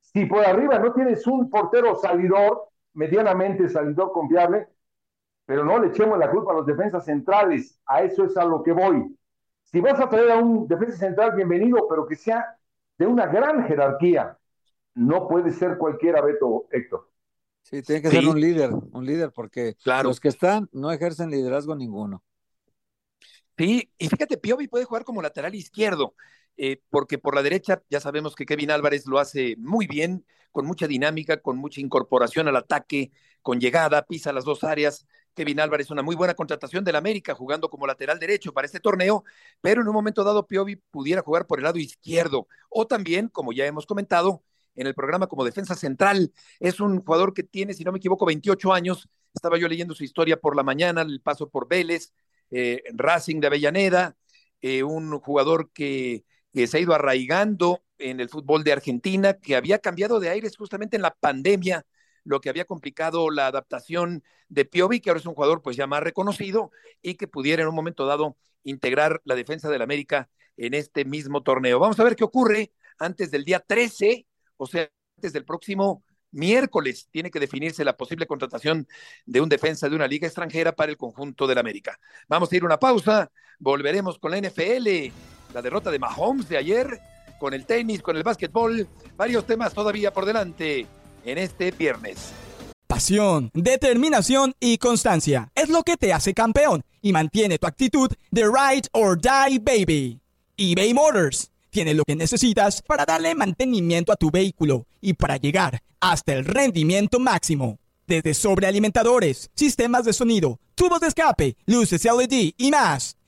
[0.00, 4.68] Si por arriba no tienes un portero salidor, medianamente salidor confiable,
[5.46, 8.62] pero no le echemos la culpa a los defensas centrales, a eso es a lo
[8.62, 9.16] que voy.
[9.64, 12.56] Si vas a traer a un defensa central, bienvenido, pero que sea
[12.98, 14.38] de una gran jerarquía.
[14.94, 17.08] No puede ser cualquiera, Beto Héctor.
[17.62, 18.16] Sí, tiene que Sí.
[18.16, 20.08] ser un líder, un líder, porque Claro.
[20.08, 22.22] los que están no ejercen liderazgo ninguno.
[23.56, 26.14] Sí, y fíjate, Piovi puede jugar como lateral izquierdo,
[26.56, 30.66] eh, porque por la derecha ya sabemos que Kevin Álvarez lo hace muy bien, con
[30.66, 33.10] mucha dinámica, con mucha incorporación al ataque,
[33.40, 35.06] con llegada, pisa las dos áreas.
[35.34, 39.24] Kevin Álvarez, una muy buena contratación del América, jugando como lateral derecho para este torneo,
[39.62, 43.52] pero en un momento dado Piovi pudiera jugar por el lado izquierdo, o también, como
[43.52, 46.32] ya hemos comentado, en el programa como defensa central.
[46.60, 49.08] Es un jugador que tiene, si no me equivoco, 28 años.
[49.34, 52.12] Estaba yo leyendo su historia por la mañana, el paso por Vélez,
[52.50, 54.16] eh, Racing de Avellaneda,
[54.60, 59.56] eh, un jugador que, que, se ha ido arraigando en el fútbol de Argentina, que
[59.56, 61.86] había cambiado de aires justamente en la pandemia,
[62.24, 65.86] lo que había complicado la adaptación de Piovi, que ahora es un jugador pues ya
[65.86, 70.74] más reconocido y que pudiera en un momento dado integrar la defensa del América en
[70.74, 71.78] este mismo torneo.
[71.78, 77.08] Vamos a ver qué ocurre antes del día 13, o sea, antes del próximo miércoles
[77.10, 78.86] tiene que definirse la posible contratación
[79.26, 81.98] de un defensa de una liga extranjera para el conjunto del América.
[82.28, 86.56] Vamos a ir a una pausa, volveremos con la NFL, la derrota de Mahomes de
[86.56, 87.00] ayer,
[87.38, 90.86] con el tenis, con el básquetbol, varios temas todavía por delante
[91.24, 92.32] en este viernes.
[92.86, 98.42] Pasión, determinación y constancia es lo que te hace campeón y mantiene tu actitud de
[98.44, 100.20] ride or die baby.
[100.56, 105.82] eBay Motors tiene lo que necesitas para darle mantenimiento a tu vehículo y para llegar
[106.00, 107.78] hasta el rendimiento máximo.
[108.06, 113.16] Desde sobrealimentadores, sistemas de sonido, tubos de escape, luces LED y más.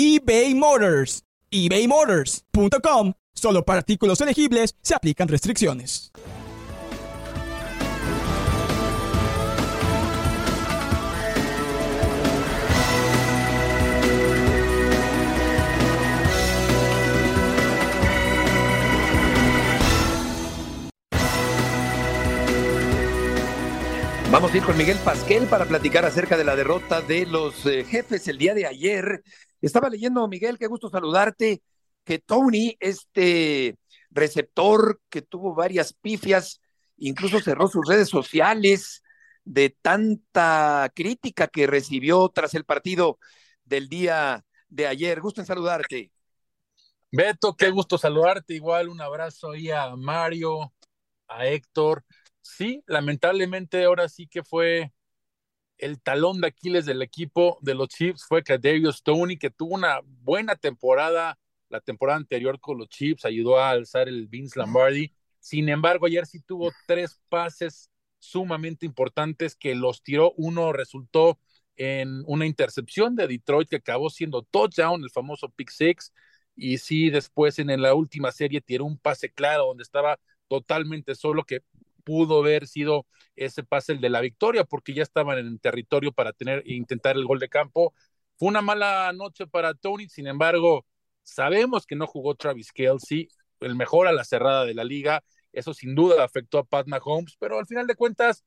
[0.00, 1.24] eBay Motors.
[1.50, 3.14] ebaymotors.com.
[3.34, 6.12] Solo para artículos elegibles se aplican restricciones.
[24.30, 27.82] Vamos a ir con Miguel Pasquel para platicar acerca de la derrota de los eh,
[27.82, 29.24] jefes el día de ayer.
[29.60, 31.62] Estaba leyendo, Miguel, qué gusto saludarte,
[32.04, 33.76] que Tony, este
[34.10, 36.60] receptor que tuvo varias pifias,
[36.96, 39.02] incluso cerró sus redes sociales
[39.44, 43.18] de tanta crítica que recibió tras el partido
[43.64, 45.20] del día de ayer.
[45.20, 46.12] Gusto en saludarte.
[47.10, 48.54] Beto, qué gusto saludarte.
[48.54, 50.72] Igual un abrazo ahí a Mario,
[51.26, 52.04] a Héctor.
[52.40, 54.92] Sí, lamentablemente ahora sí que fue
[55.78, 60.00] el talón de Aquiles del equipo de los Chiefs fue Kadarius Tony, que tuvo una
[60.04, 61.38] buena temporada
[61.68, 65.12] la temporada anterior con los Chiefs, ayudó a alzar el Vince Lombardi.
[65.38, 70.32] Sin embargo, ayer sí tuvo tres pases sumamente importantes que los tiró.
[70.36, 71.38] Uno resultó
[71.76, 76.12] en una intercepción de Detroit que acabó siendo touchdown, el famoso pick six.
[76.56, 81.44] Y sí, después en la última serie tiró un pase claro donde estaba totalmente solo
[81.44, 81.62] que
[82.08, 86.32] pudo haber sido ese pase el de la victoria porque ya estaban en territorio para
[86.32, 87.92] tener e intentar el gol de campo.
[88.38, 90.86] Fue una mala noche para Tony, sin embargo,
[91.22, 93.28] sabemos que no jugó Travis Kelsey,
[93.60, 97.36] el mejor a la cerrada de la liga, eso sin duda afectó a Pat Mahomes,
[97.38, 98.42] pero al final de cuentas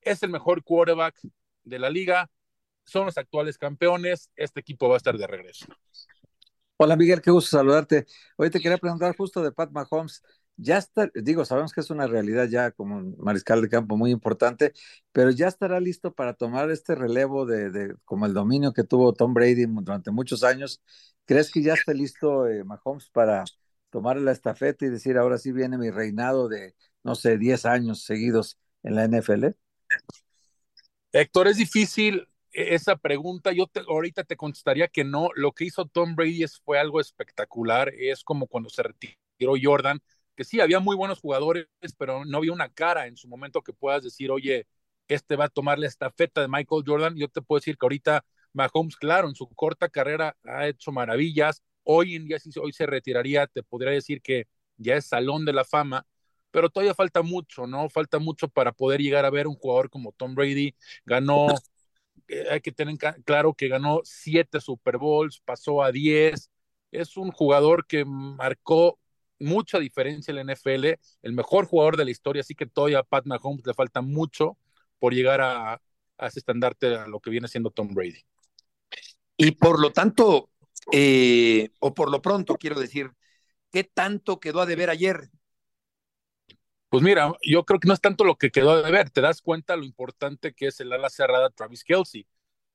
[0.00, 1.20] es el mejor quarterback
[1.64, 2.30] de la liga,
[2.86, 5.66] son los actuales campeones, este equipo va a estar de regreso.
[6.78, 8.06] Hola Miguel, qué gusto saludarte.
[8.38, 10.22] Hoy te quería preguntar justo de Pat Mahomes
[10.56, 14.72] ya está, digo, sabemos que es una realidad ya como mariscal de campo muy importante,
[15.12, 19.34] pero ya estará listo para tomar este relevo de, como el dominio que tuvo Tom
[19.34, 20.82] Brady durante muchos años.
[21.26, 23.44] ¿Crees que ya está listo eh, Mahomes para
[23.90, 28.04] tomar la estafeta y decir, ahora sí viene mi reinado de, no sé, 10 años
[28.04, 29.56] seguidos en la NFL?
[31.12, 33.52] Héctor, es difícil e, esa pregunta.
[33.52, 35.30] Yo ahorita te contestaría que no.
[35.34, 37.92] Lo que hizo Tom Brady fue algo espectacular.
[37.98, 40.00] Es como cuando se retiró Jordan
[40.36, 41.66] que sí, había muy buenos jugadores,
[41.98, 44.66] pero no había una cara en su momento que puedas decir, oye,
[45.08, 47.16] este va a tomar la estafeta de Michael Jordan.
[47.16, 51.62] Yo te puedo decir que ahorita Mahomes, claro, en su corta carrera ha hecho maravillas.
[51.84, 54.46] Hoy en día, si hoy se retiraría, te podría decir que
[54.76, 56.06] ya es salón de la fama,
[56.50, 57.88] pero todavía falta mucho, ¿no?
[57.88, 60.74] Falta mucho para poder llegar a ver un jugador como Tom Brady.
[61.04, 61.48] Ganó,
[62.28, 66.50] eh, hay que tener claro que ganó siete Super Bowls, pasó a diez.
[66.90, 68.98] Es un jugador que marcó
[69.38, 73.02] mucha diferencia en la NFL, el mejor jugador de la historia, así que todavía a
[73.02, 74.56] Pat Mahomes le falta mucho
[74.98, 75.74] por llegar a,
[76.18, 78.24] a ese estandarte a lo que viene siendo Tom Brady.
[79.36, 80.50] Y por lo tanto,
[80.92, 83.10] eh, o por lo pronto, quiero decir,
[83.70, 85.30] ¿qué tanto quedó a deber ayer?
[86.88, 89.42] Pues mira, yo creo que no es tanto lo que quedó a deber, te das
[89.42, 92.26] cuenta lo importante que es el ala cerrada Travis Kelsey.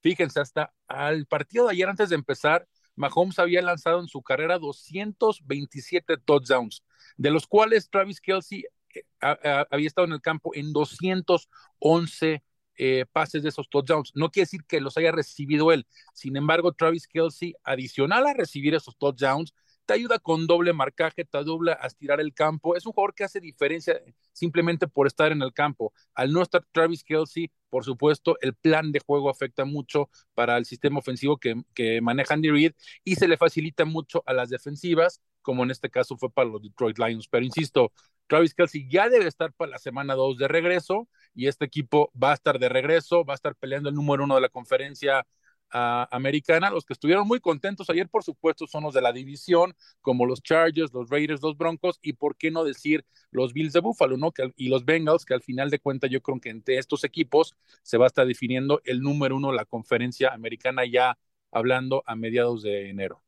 [0.01, 4.59] Fíjense, hasta al partido de ayer antes de empezar, Mahomes había lanzado en su carrera
[4.59, 6.83] 227 touchdowns,
[7.17, 12.43] de los cuales Travis Kelsey eh, había estado en el campo en 211
[12.77, 14.11] eh, pases de esos touchdowns.
[14.15, 15.85] No quiere decir que los haya recibido él.
[16.13, 19.53] Sin embargo, Travis Kelsey, adicional a recibir esos touchdowns,
[19.91, 22.77] te ayuda con doble marcaje, te ayuda a estirar el campo.
[22.77, 24.01] Es un jugador que hace diferencia
[24.31, 25.91] simplemente por estar en el campo.
[26.13, 30.63] Al no estar Travis Kelsey, por supuesto, el plan de juego afecta mucho para el
[30.63, 32.71] sistema ofensivo que, que maneja Andy Reid
[33.03, 36.61] y se le facilita mucho a las defensivas, como en este caso fue para los
[36.61, 37.27] Detroit Lions.
[37.27, 37.91] Pero insisto,
[38.27, 42.31] Travis Kelsey ya debe estar para la semana 2 de regreso y este equipo va
[42.31, 45.27] a estar de regreso, va a estar peleando el número uno de la conferencia
[45.71, 46.69] americana.
[46.69, 50.41] Los que estuvieron muy contentos ayer, por supuesto, son los de la división, como los
[50.41, 54.33] Chargers, los Raiders, los Broncos y, por qué no decir, los Bills de Buffalo, ¿no?
[54.55, 57.97] Y los Bengals, que al final de cuentas yo creo que entre estos equipos se
[57.97, 61.17] va a estar definiendo el número uno de la conferencia americana ya
[61.51, 63.21] hablando a mediados de enero.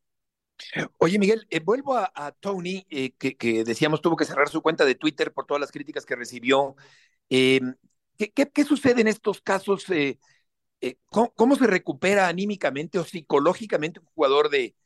[0.98, 4.94] Oye, Miguel, eh, vuelvo a, Tony, eh, que, decíamos tuvo que cerrar su cuenta de
[4.94, 6.76] Twitter por todas las críticas que recibió.
[7.28, 7.60] Eh,
[8.16, 9.86] ¿qué, qué, sucede en estos casos?
[10.84, 14.76] Eh, ¿cómo, se recupera anímicamente o psicológicamente un jugador de,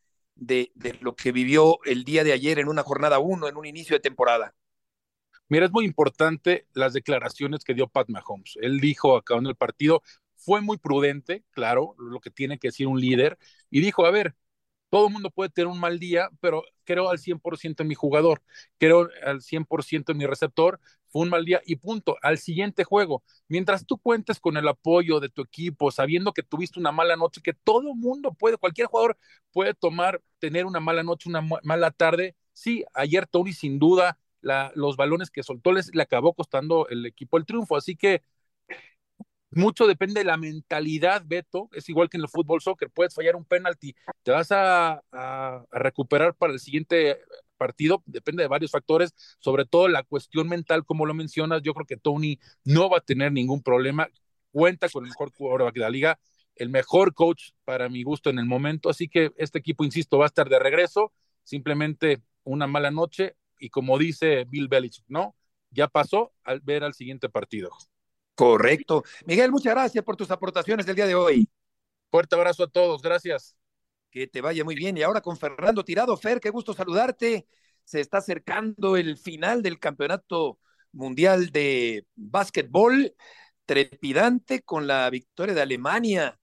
[1.00, 4.00] lo que vivió el día de ayer en una jornada uno, en un inicio de
[4.00, 4.54] temporada?
[5.48, 8.56] Mira, es muy importante las declaraciones que dio Pat Mahomes.
[8.60, 10.04] Él dijo acabando el partido,
[10.36, 13.36] fue muy prudente, claro, lo que tiene que decir un líder,
[13.68, 14.36] y dijo, a ver,
[14.90, 18.40] todo el mundo puede tener un mal día, pero creo al 100% en mi jugador,
[18.78, 20.78] creo al 100% en mi receptor,
[21.10, 23.22] fue un mal día y punto, al siguiente juego.
[23.48, 27.40] Mientras tú cuentes con el apoyo de tu equipo, sabiendo que tuviste una mala noche,
[27.42, 29.18] que todo mundo puede, cualquier jugador
[29.52, 32.36] puede tomar, tener una mala noche, una mala tarde.
[32.52, 37.06] Sí, ayer Tony sin duda la, los balones que soltó les, le acabó costando el
[37.06, 38.22] equipo el triunfo, así que
[39.50, 41.68] mucho depende de la mentalidad, Beto.
[41.72, 42.90] Es igual que en el fútbol soccer.
[42.90, 45.02] Puedes fallar un penalti, te vas a,
[45.70, 47.18] recuperar para el siguiente
[47.58, 48.02] partido.
[48.06, 51.60] Depende de varios factores, sobre todo la cuestión mental, como lo mencionas.
[51.62, 54.08] Yo creo que Tony no va a tener ningún problema.
[54.50, 56.18] Cuenta con el mejor jugador de la liga,
[56.54, 58.88] el mejor coach para mi gusto en el momento.
[58.88, 61.12] Así que este equipo, insisto, va a estar de regreso.
[61.44, 63.36] Simplemente una mala noche.
[63.58, 65.36] Y como dice Bill Belichick, ¿no?
[65.70, 67.70] Ya pasó al ver al siguiente partido.
[68.34, 69.04] Correcto.
[69.26, 71.48] Miguel, muchas gracias por tus aportaciones del día de hoy.
[72.10, 73.56] Fuerte abrazo a todos, gracias.
[74.10, 74.96] Que te vaya muy bien.
[74.96, 77.46] Y ahora con Fernando Tirado, Fer, qué gusto saludarte.
[77.84, 80.58] Se está acercando el final del Campeonato
[80.92, 83.14] Mundial de Básquetbol,
[83.66, 86.38] trepidante con la victoria de Alemania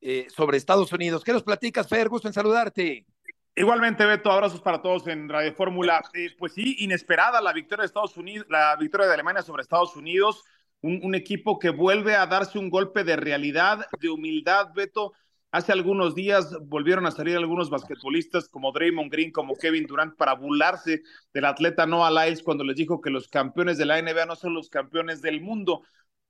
[0.00, 1.24] eh, sobre Estados Unidos.
[1.24, 2.08] ¿Qué nos platicas, Fer?
[2.08, 3.06] Gusto en saludarte.
[3.54, 6.02] Igualmente, Beto, abrazos para todos en Radio Fórmula.
[6.12, 9.96] Eh, pues sí, inesperada la victoria de Estados Unidos, la victoria de Alemania sobre Estados
[9.96, 10.44] Unidos,
[10.82, 15.14] un, un, equipo que vuelve a darse un golpe de realidad, de humildad, Beto.
[15.56, 20.34] Hace algunos días volvieron a salir algunos basquetbolistas como Draymond Green, como Kevin Durant, para
[20.34, 21.00] burlarse
[21.32, 24.52] del atleta Noah Lyles cuando les dijo que los campeones de la NBA no son
[24.52, 25.80] los campeones del mundo.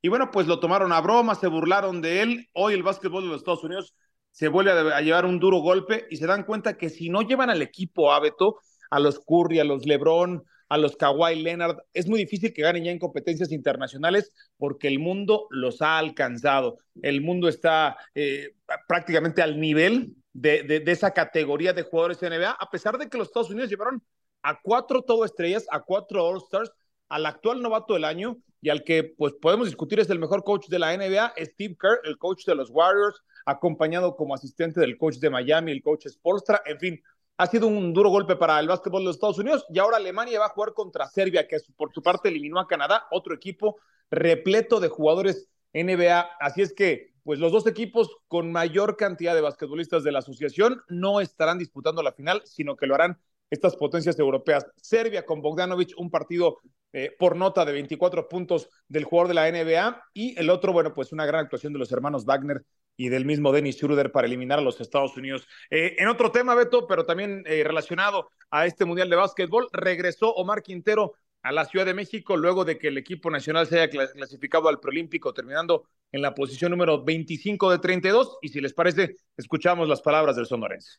[0.01, 2.49] Y bueno, pues lo tomaron a broma, se burlaron de él.
[2.53, 3.97] Hoy el básquetbol de los Estados Unidos
[4.31, 7.51] se vuelve a, llevar un duro golpe y se dan cuenta que si no llevan
[7.51, 8.61] al equipo a Beto,
[8.91, 12.85] a los Curry, a los LeBron, a los Kawhi Leonard, es muy difícil que ganen
[12.85, 16.79] ya en competencias internacionales porque el mundo los ha alcanzado.
[17.03, 18.55] El mundo está eh,
[18.89, 23.29] prácticamente al nivel de, esa categoría de jugadores de NBA, a pesar de que los
[23.29, 24.03] Estados Unidos llevaron
[24.43, 26.71] a cuatro todo estrellas, a cuatro All Stars,
[27.09, 30.67] al actual novato del año y al que pues podemos discutir es el mejor coach
[30.69, 35.17] de la NBA, Steve Kerr, el coach de los Warriors, acompañado como asistente del coach
[35.17, 37.03] de Miami, el coach Spolstra, en fin,
[37.39, 40.41] ha sido un duro golpe para el básquetbol de los Estados Unidos y ahora Alemania
[40.41, 43.77] va a jugar contra Serbia, que por su parte eliminó a Canadá, otro equipo
[44.11, 46.21] repleto de jugadores NBA.
[46.41, 50.81] Así es que, pues los dos equipos con mayor cantidad de basquetbolistas de la asociación
[50.89, 53.19] no estarán disputando la final, sino que lo harán
[53.51, 54.67] estas potencias europeas.
[54.77, 56.59] Serbia con Bogdanovic, un partido
[56.93, 60.95] eh, por nota de 24 puntos del jugador de la NBA y el otro, bueno,
[60.95, 62.65] pues una gran actuación de los hermanos Wagner
[62.97, 65.47] y del mismo Dennis Schroeder para eliminar a los Estados Unidos.
[65.71, 70.33] Eh, en otro tema, Beto, pero también eh, relacionado a este Mundial de Básquetbol, regresó
[70.35, 73.89] Omar Quintero a la Ciudad de México luego de que el equipo nacional se haya
[73.89, 78.39] clasificado al preolímpico, terminando en la posición número 25 de 32.
[78.43, 80.99] Y si les parece, escuchamos las palabras del sonorense.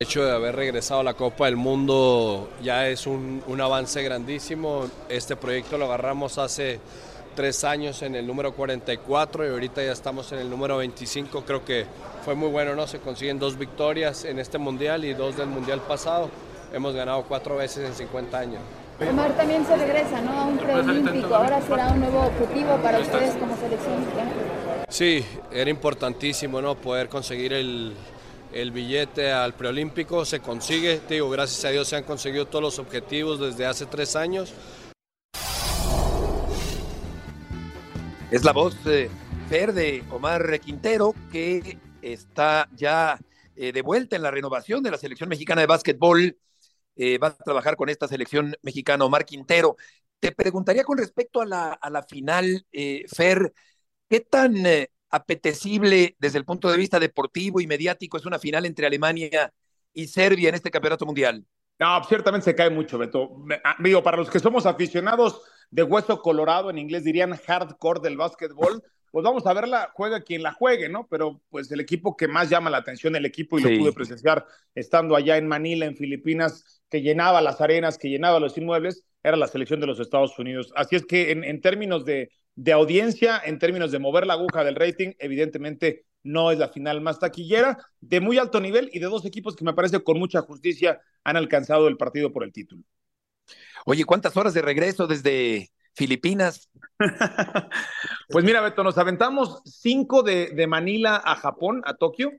[0.00, 4.02] El hecho de haber regresado a la Copa del Mundo ya es un, un avance
[4.02, 4.88] grandísimo.
[5.08, 6.78] Este proyecto lo agarramos hace
[7.38, 11.44] tres años en el número 44 y ahorita ya estamos en el número 25.
[11.44, 11.86] Creo que
[12.24, 12.88] fue muy bueno, ¿no?
[12.88, 16.30] Se consiguen dos victorias en este mundial y dos del mundial pasado.
[16.72, 18.60] Hemos ganado cuatro veces en 50 años.
[19.08, 20.32] Omar también se regresa, ¿no?
[20.32, 21.32] A un preolímpico.
[21.32, 24.30] Ahora será un nuevo objetivo para ustedes como selección mexicana.
[24.88, 26.74] Sí, era importantísimo, ¿no?
[26.74, 27.94] Poder conseguir el,
[28.52, 30.24] el billete al preolímpico.
[30.24, 33.86] Se consigue, te digo, gracias a Dios se han conseguido todos los objetivos desde hace
[33.86, 34.52] tres años.
[38.30, 39.08] Es la voz eh,
[39.48, 43.18] verde Omar Quintero que está ya
[43.56, 46.36] eh, de vuelta en la renovación de la selección mexicana de básquetbol.
[46.94, 49.76] Eh, va a trabajar con esta selección mexicana Omar Quintero.
[50.20, 53.54] Te preguntaría con respecto a la, a la final, eh, Fer,
[54.10, 54.56] ¿qué tan
[55.08, 59.54] apetecible desde el punto de vista deportivo y mediático es una final entre Alemania
[59.94, 61.46] y Serbia en este campeonato mundial?
[61.78, 63.42] No, ciertamente se cae mucho, Beto.
[63.78, 65.40] Digo, para los que somos aficionados
[65.70, 70.42] de hueso colorado, en inglés dirían hardcore del básquetbol, pues vamos a verla, juega quien
[70.42, 71.06] la juegue, ¿no?
[71.08, 73.70] Pero pues el equipo que más llama la atención, el equipo, y sí.
[73.70, 78.40] lo pude presenciar estando allá en Manila, en Filipinas, que llenaba las arenas, que llenaba
[78.40, 80.72] los inmuebles, era la selección de los Estados Unidos.
[80.76, 84.64] Así es que en, en términos de, de audiencia, en términos de mover la aguja
[84.64, 89.06] del rating, evidentemente no es la final más taquillera, de muy alto nivel y de
[89.06, 92.82] dos equipos que me parece con mucha justicia han alcanzado el partido por el título.
[93.84, 96.68] Oye, ¿cuántas horas de regreso desde Filipinas?
[98.28, 102.32] pues mira, Beto, nos aventamos cinco de, de Manila a Japón, a Tokio.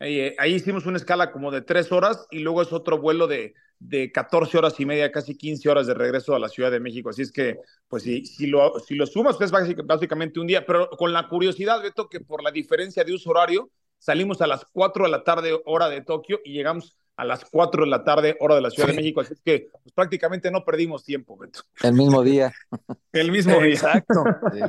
[0.00, 3.54] Eh, ahí hicimos una escala como de tres horas y luego es otro vuelo de,
[3.78, 7.10] de 14 horas y media, casi 15 horas de regreso a la Ciudad de México.
[7.10, 7.58] Así es que,
[7.88, 11.82] pues si, si, lo, si lo sumas, pues básicamente un día, pero con la curiosidad,
[11.82, 15.60] Beto, que por la diferencia de uso horario, salimos a las 4 de la tarde,
[15.64, 18.88] hora de Tokio, y llegamos a las 4 de la tarde, hora de la Ciudad
[18.88, 18.94] sí.
[18.94, 19.20] de México.
[19.20, 21.60] Así es que pues, prácticamente no perdimos tiempo, Beto.
[21.82, 22.52] El mismo día.
[23.12, 23.74] El mismo día.
[23.74, 24.24] Exacto.
[24.52, 24.60] Sí.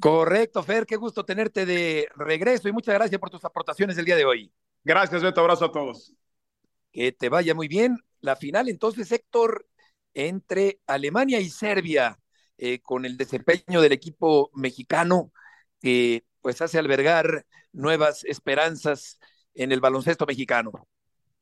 [0.00, 4.16] Correcto, Fer, qué gusto tenerte de regreso y muchas gracias por tus aportaciones el día
[4.16, 4.52] de hoy.
[4.82, 6.12] Gracias, Beto, abrazo a todos.
[6.92, 7.96] Que te vaya muy bien.
[8.20, 9.66] La final entonces, Héctor,
[10.12, 12.18] entre Alemania y Serbia,
[12.58, 15.32] eh, con el desempeño del equipo mexicano,
[15.80, 19.18] que pues hace albergar nuevas esperanzas
[19.54, 20.86] en el baloncesto mexicano.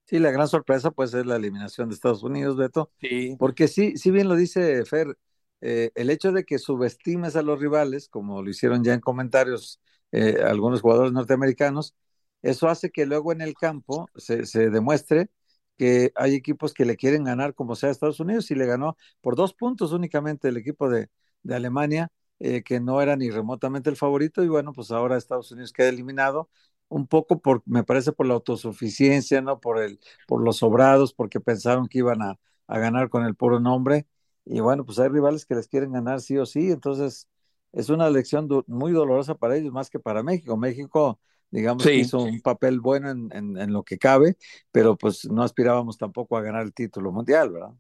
[0.05, 2.91] Sí, la gran sorpresa pues es la eliminación de Estados Unidos, Beto.
[3.01, 3.37] Sí.
[3.39, 5.17] Porque sí, sí bien lo dice Fer,
[5.61, 9.81] eh, el hecho de que subestimes a los rivales, como lo hicieron ya en comentarios
[10.11, 11.95] eh, algunos jugadores norteamericanos,
[12.43, 15.31] eso hace que luego en el campo se, se, demuestre
[15.79, 18.97] que hay equipos que le quieren ganar como sea a Estados Unidos y le ganó
[19.21, 21.09] por dos puntos únicamente el equipo de,
[21.43, 25.53] de Alemania, eh, que no era ni remotamente el favorito y bueno, pues ahora Estados
[25.53, 26.51] Unidos queda eliminado
[26.93, 29.61] un poco por, me parece por la autosuficiencia, ¿no?
[29.61, 33.61] Por el, por los sobrados, porque pensaron que iban a, a ganar con el puro
[33.61, 34.07] nombre.
[34.45, 37.29] Y bueno, pues hay rivales que les quieren ganar sí o sí, entonces
[37.73, 40.57] es una elección muy dolorosa para ellos, más que para México.
[40.57, 41.19] México,
[41.51, 44.37] digamos, hizo un papel bueno en, en, en, lo que cabe,
[44.71, 47.73] pero pues no aspirábamos tampoco a ganar el título mundial, ¿verdad?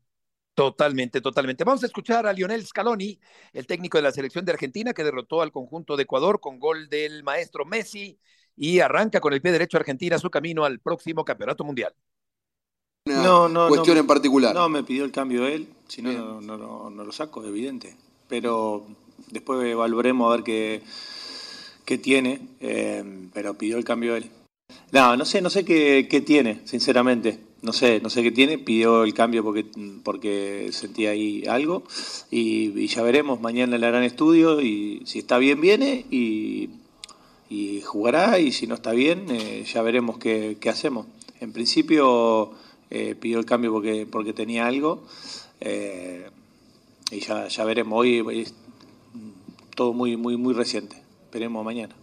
[0.55, 1.65] Totalmente, totalmente.
[1.65, 3.19] Vamos a escuchar a Lionel Scaloni,
[3.53, 6.89] el técnico de la selección de Argentina, que derrotó al conjunto de Ecuador con gol
[6.89, 8.19] del maestro Messi
[8.63, 11.93] y arranca con el pie derecho Argentina su camino al próximo campeonato mundial.
[13.07, 14.55] no, no, cuestión en particular.
[14.55, 17.97] No, me pidió el cambio él, si no, no, no, no, lo saco, evidente.
[18.29, 18.87] Pero
[19.33, 20.81] después evaluaremos a ver qué,
[21.85, 23.03] qué tiene, eh,
[23.35, 24.31] pero pidió el cambio él.
[24.93, 28.59] No, no sé, no sé qué, qué tiene, sinceramente no sé, no sé qué tiene,
[28.59, 29.65] pidió el cambio porque,
[30.03, 31.85] porque sentía ahí algo
[32.29, 36.71] y, ya veremos, mañana le harán estudio y si está bien viene y,
[37.85, 41.07] jugará y si no está bien eh, ya veremos qué, hacemos.
[41.41, 42.53] En principio
[42.91, 45.05] eh, pidió el cambio porque, porque tenía algo
[45.61, 46.31] eh,
[47.11, 48.55] y ya, ya veremos, hoy es
[49.75, 51.95] todo muy, muy, muy reciente, veremos mañana.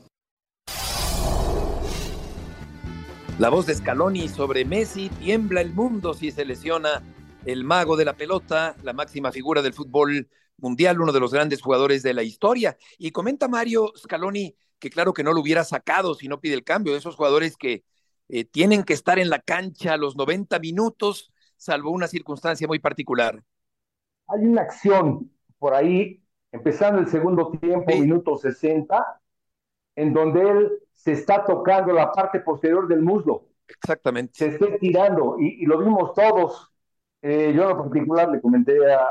[3.40, 7.02] La voz de Scaloni sobre Messi, tiembla el mundo si se lesiona
[7.46, 11.62] el mago de la pelota, la máxima figura del fútbol mundial, uno de los grandes
[11.62, 12.78] jugadores de la historia.
[12.98, 16.64] Y comenta Mario Scaloni que claro que no lo hubiera sacado si no pide el
[16.64, 17.84] cambio, de esos jugadores que
[18.30, 22.80] eh, tienen que estar en la cancha a los 90 minutos, salvo una circunstancia muy
[22.80, 23.44] particular.
[24.28, 29.22] Hay una acción por ahí, empezando el segundo tiempo, minuto 60,
[29.96, 33.48] en donde él se está tocando la parte posterior del muslo.
[33.68, 34.34] Exactamente.
[34.38, 36.72] Se está tirando y, lo vimos todos.
[37.22, 39.08] Eh, yo en particular le comenté a,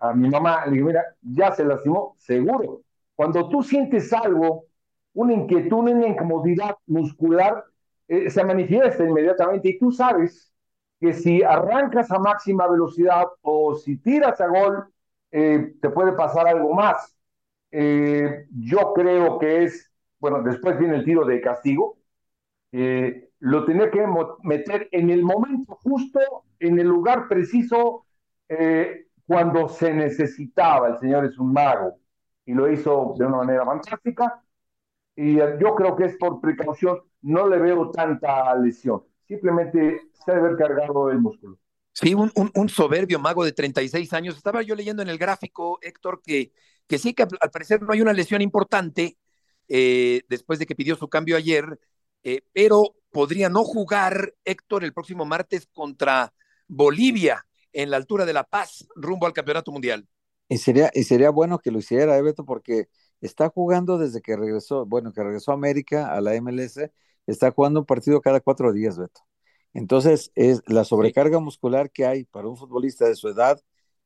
[0.00, 2.82] a, mi mamá, le dije, mira, ya se lastimó, seguro.
[3.14, 4.66] Cuando tú sientes algo,
[5.14, 7.64] una inquietud, una incomodidad muscular,
[8.08, 10.52] eh, se manifiesta inmediatamente y tú sabes
[11.00, 14.86] que si arrancas a máxima velocidad o si tiras a gol,
[15.32, 17.10] eh, te puede pasar algo más.
[18.50, 19.94] yo creo que es
[20.24, 21.98] bueno, después viene el tiro de castigo,
[22.72, 24.06] eh, lo tenía que
[24.42, 26.18] meter en el momento justo,
[26.60, 28.06] en el lugar preciso,
[28.48, 30.88] eh, cuando se necesitaba.
[30.88, 31.98] El Señor es un mago
[32.46, 34.42] y lo hizo de una manera fantástica.
[35.16, 39.04] Y yo creo que es por precaución, no le veo tanta lesión.
[39.26, 41.58] Simplemente se debe haber cargado el músculo.
[41.92, 44.36] Sí, un, un, soberbio mago de 36 años.
[44.36, 46.52] Estaba yo leyendo en el gráfico, Héctor, que,
[46.88, 49.16] que sí, que al parecer no hay una lesión importante,
[49.68, 51.78] eh, después de que pidió su cambio ayer,
[52.24, 56.34] eh, pero podría no jugar Héctor el próximo martes contra
[56.66, 60.08] Bolivia en la altura de La Paz rumbo al Campeonato Mundial.
[60.48, 62.88] Y sería, y sería bueno que lo hiciera, ¿eh, porque
[63.24, 66.92] está jugando desde que regresó, bueno, que regresó a América, a la MLS,
[67.26, 69.22] está jugando un partido cada cuatro días, Beto.
[69.72, 73.60] Entonces, es la sobrecarga muscular que hay para un futbolista de su edad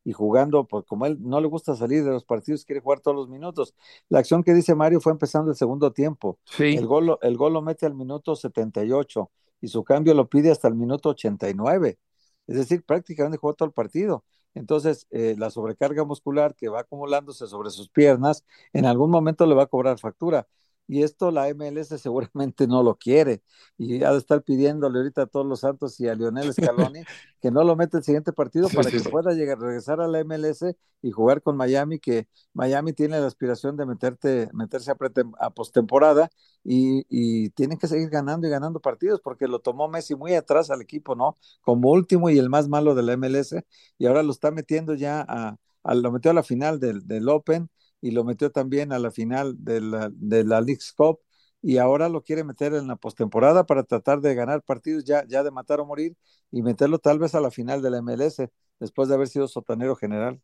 [0.05, 3.17] y jugando, pues como él no le gusta salir de los partidos, quiere jugar todos
[3.17, 3.75] los minutos.
[4.09, 6.39] La acción que dice Mario fue empezando el segundo tiempo.
[6.45, 6.77] Sí.
[6.77, 10.69] El gol, el gol lo mete al minuto 78 y su cambio lo pide hasta
[10.69, 11.99] el minuto 89.
[12.47, 14.25] Es decir, prácticamente jugó todo el partido.
[14.59, 19.55] Entonces, eh, la sobrecarga muscular que va acumulándose sobre sus piernas, en algún momento le
[19.55, 20.47] va a cobrar factura
[20.89, 23.43] y esto la MLS seguramente no lo quiere
[23.77, 27.07] y ha de estar pidiéndole ahorita a todos los santos y a Lionel Scaloni
[27.41, 30.65] que no lo mete el siguiente partido para que pueda llegar regresar a la MLS
[31.03, 34.97] y jugar con Miami que Miami tiene la aspiración de meterte meterse a,
[35.41, 36.31] a postemporada
[36.65, 40.71] y, y tienen que seguir ganando y ganando partidos porque lo tomó Messi muy atrás
[40.71, 43.55] al equipo no como último y el más malo de la MLS
[43.99, 47.29] y ahora lo está metiendo ya a, a lo metió a la final del, del
[47.29, 47.69] Open
[48.01, 51.21] y lo metió también a la final de la, de la League's Cup
[51.61, 55.43] y ahora lo quiere meter en la postemporada para tratar de ganar partidos ya, ya
[55.43, 56.17] de matar o morir
[56.51, 59.97] y meterlo tal vez a la final de la MLS después de haber sido sotanero
[59.97, 60.41] general.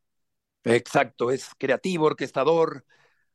[0.65, 2.85] Exacto, es creativo, orquestador,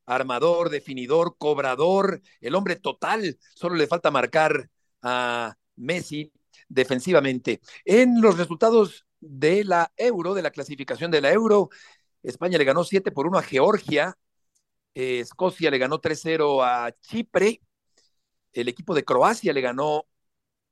[0.06, 4.70] armador, definidor, cobrador, el hombre total, solo le falta marcar
[5.04, 6.32] a Messi
[6.68, 7.62] defensivamente.
[7.86, 11.70] En los resultados de la Euro, de la clasificación de la Euro,
[12.24, 14.18] España le ganó 7 por 1 a Georgia.
[14.94, 17.62] Eh, Escocia le ganó 3-0 a Chipre.
[18.54, 20.06] El equipo de Croacia le ganó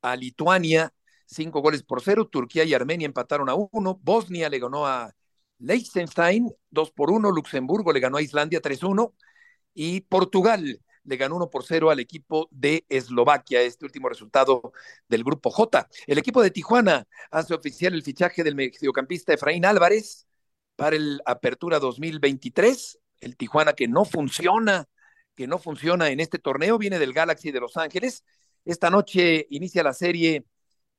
[0.01, 0.93] a Lituania
[1.25, 2.27] 5 goles por 0.
[2.27, 3.99] Turquía y Armenia empataron a 1.
[4.01, 5.13] Bosnia le ganó a
[5.59, 7.31] Liechtenstein 2 por 1.
[7.31, 9.13] Luxemburgo le ganó a Islandia 3-1.
[9.73, 14.73] Y Portugal le ganó 1 por 0 al equipo de Eslovaquia, este último resultado
[15.07, 15.87] del grupo J.
[16.05, 20.26] El equipo de Tijuana hace oficial el fichaje del mediocampista Efraín Álvarez
[20.77, 22.99] para el Apertura 2023.
[23.19, 24.87] El Tijuana que no funciona,
[25.35, 28.23] que no funciona en este torneo, viene del Galaxy de Los Ángeles.
[28.63, 30.45] Esta noche inicia la serie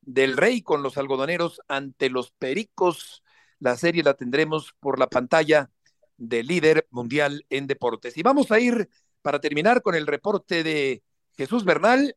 [0.01, 3.23] del Rey con los algodoneros ante los Pericos.
[3.59, 5.71] La serie la tendremos por la pantalla
[6.17, 8.17] de líder mundial en deportes.
[8.17, 8.89] Y vamos a ir
[9.21, 11.03] para terminar con el reporte de
[11.37, 12.15] Jesús Bernal.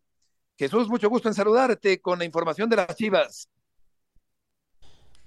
[0.58, 3.48] Jesús, mucho gusto en saludarte con la información de las Chivas.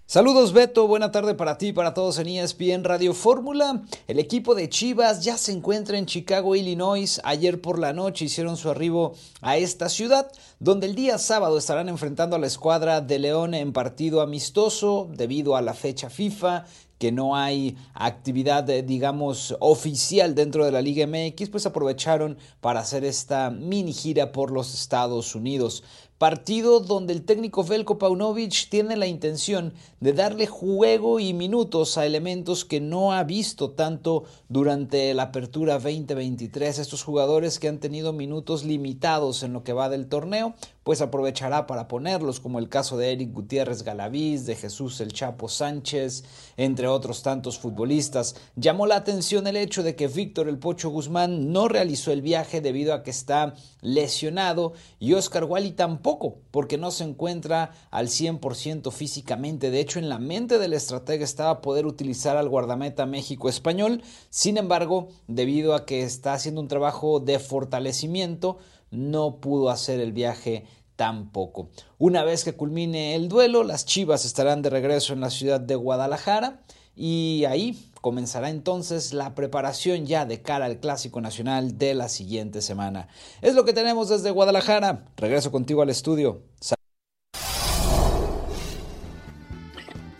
[0.07, 3.81] Saludos Beto, buena tarde para ti y para todos en ESPN Radio Fórmula.
[4.07, 7.19] El equipo de Chivas ya se encuentra en Chicago, Illinois.
[7.23, 11.89] Ayer por la noche hicieron su arribo a esta ciudad, donde el día sábado estarán
[11.89, 16.65] enfrentando a la escuadra de León en partido amistoso debido a la fecha FIFA
[16.99, 22.79] que no hay actividad, eh, digamos, oficial dentro de la Liga MX, pues aprovecharon para
[22.79, 25.83] hacer esta mini gira por los Estados Unidos.
[26.17, 32.05] Partido donde el técnico Velko Paunovic tiene la intención de darle juego y minutos a
[32.05, 36.79] elementos que no ha visto tanto durante la apertura 2023.
[36.79, 40.55] Estos jugadores que han tenido minutos limitados en lo que va del torneo,
[40.85, 45.49] pues aprovechará para ponerlos, como el caso de Eric Gutiérrez Galaviz, de Jesús El Chapo
[45.49, 46.23] Sánchez,
[46.57, 48.35] entre otros tantos futbolistas.
[48.55, 52.61] Llamó la atención el hecho de que Víctor El Pocho Guzmán no realizó el viaje
[52.61, 58.91] debido a que está lesionado y Oscar Wally tampoco, porque no se encuentra al 100%
[58.91, 59.71] físicamente.
[59.71, 64.03] De hecho, en la mente del estratega estaba poder utilizar al guardameta México español.
[64.29, 68.59] Sin embargo, debido a que está haciendo un trabajo de fortalecimiento,
[68.95, 70.65] no pudo hacer el viaje
[70.95, 71.69] tampoco.
[71.97, 75.75] Una vez que culmine el duelo, las Chivas estarán de regreso en la ciudad de
[75.75, 76.61] Guadalajara
[76.95, 82.61] y ahí comenzará entonces la preparación ya de cara al Clásico Nacional de la siguiente
[82.61, 83.07] semana.
[83.41, 85.05] Es lo que tenemos desde Guadalajara.
[85.17, 86.41] Regreso contigo al estudio.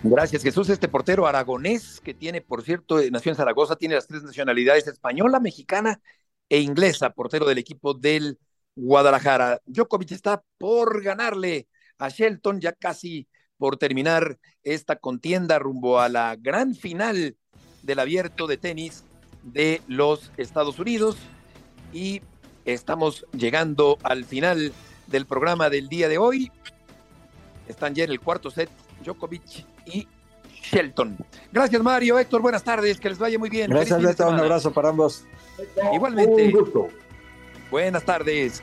[0.08, 0.70] Gracias, Jesús.
[0.70, 5.40] Este portero aragonés que tiene, por cierto, nació en Zaragoza, tiene las tres nacionalidades, española,
[5.40, 6.00] mexicana
[6.48, 8.38] e inglesa, portero del equipo del
[8.76, 9.60] Guadalajara.
[9.66, 11.68] Djokovic está por ganarle
[11.98, 17.38] a Shelton, ya casi por terminar esta contienda rumbo a la gran final
[17.84, 19.04] del abierto de tenis
[19.44, 21.18] de los Estados Unidos.
[21.94, 22.22] Y
[22.66, 24.74] estamos llegando al final
[25.08, 26.52] del programa del día de hoy.
[27.68, 28.70] Están ya en el cuarto set
[29.04, 30.08] Djokovic y
[30.72, 31.18] Shelton.
[31.52, 32.20] Gracias, Mario.
[32.20, 33.00] Héctor, buenas tardes.
[33.00, 33.70] Que les vaya muy bien.
[33.70, 34.20] Gracias.
[34.20, 35.26] Un abrazo para ambos.
[35.94, 36.54] Igualmente.
[37.70, 38.62] Buenas tardes.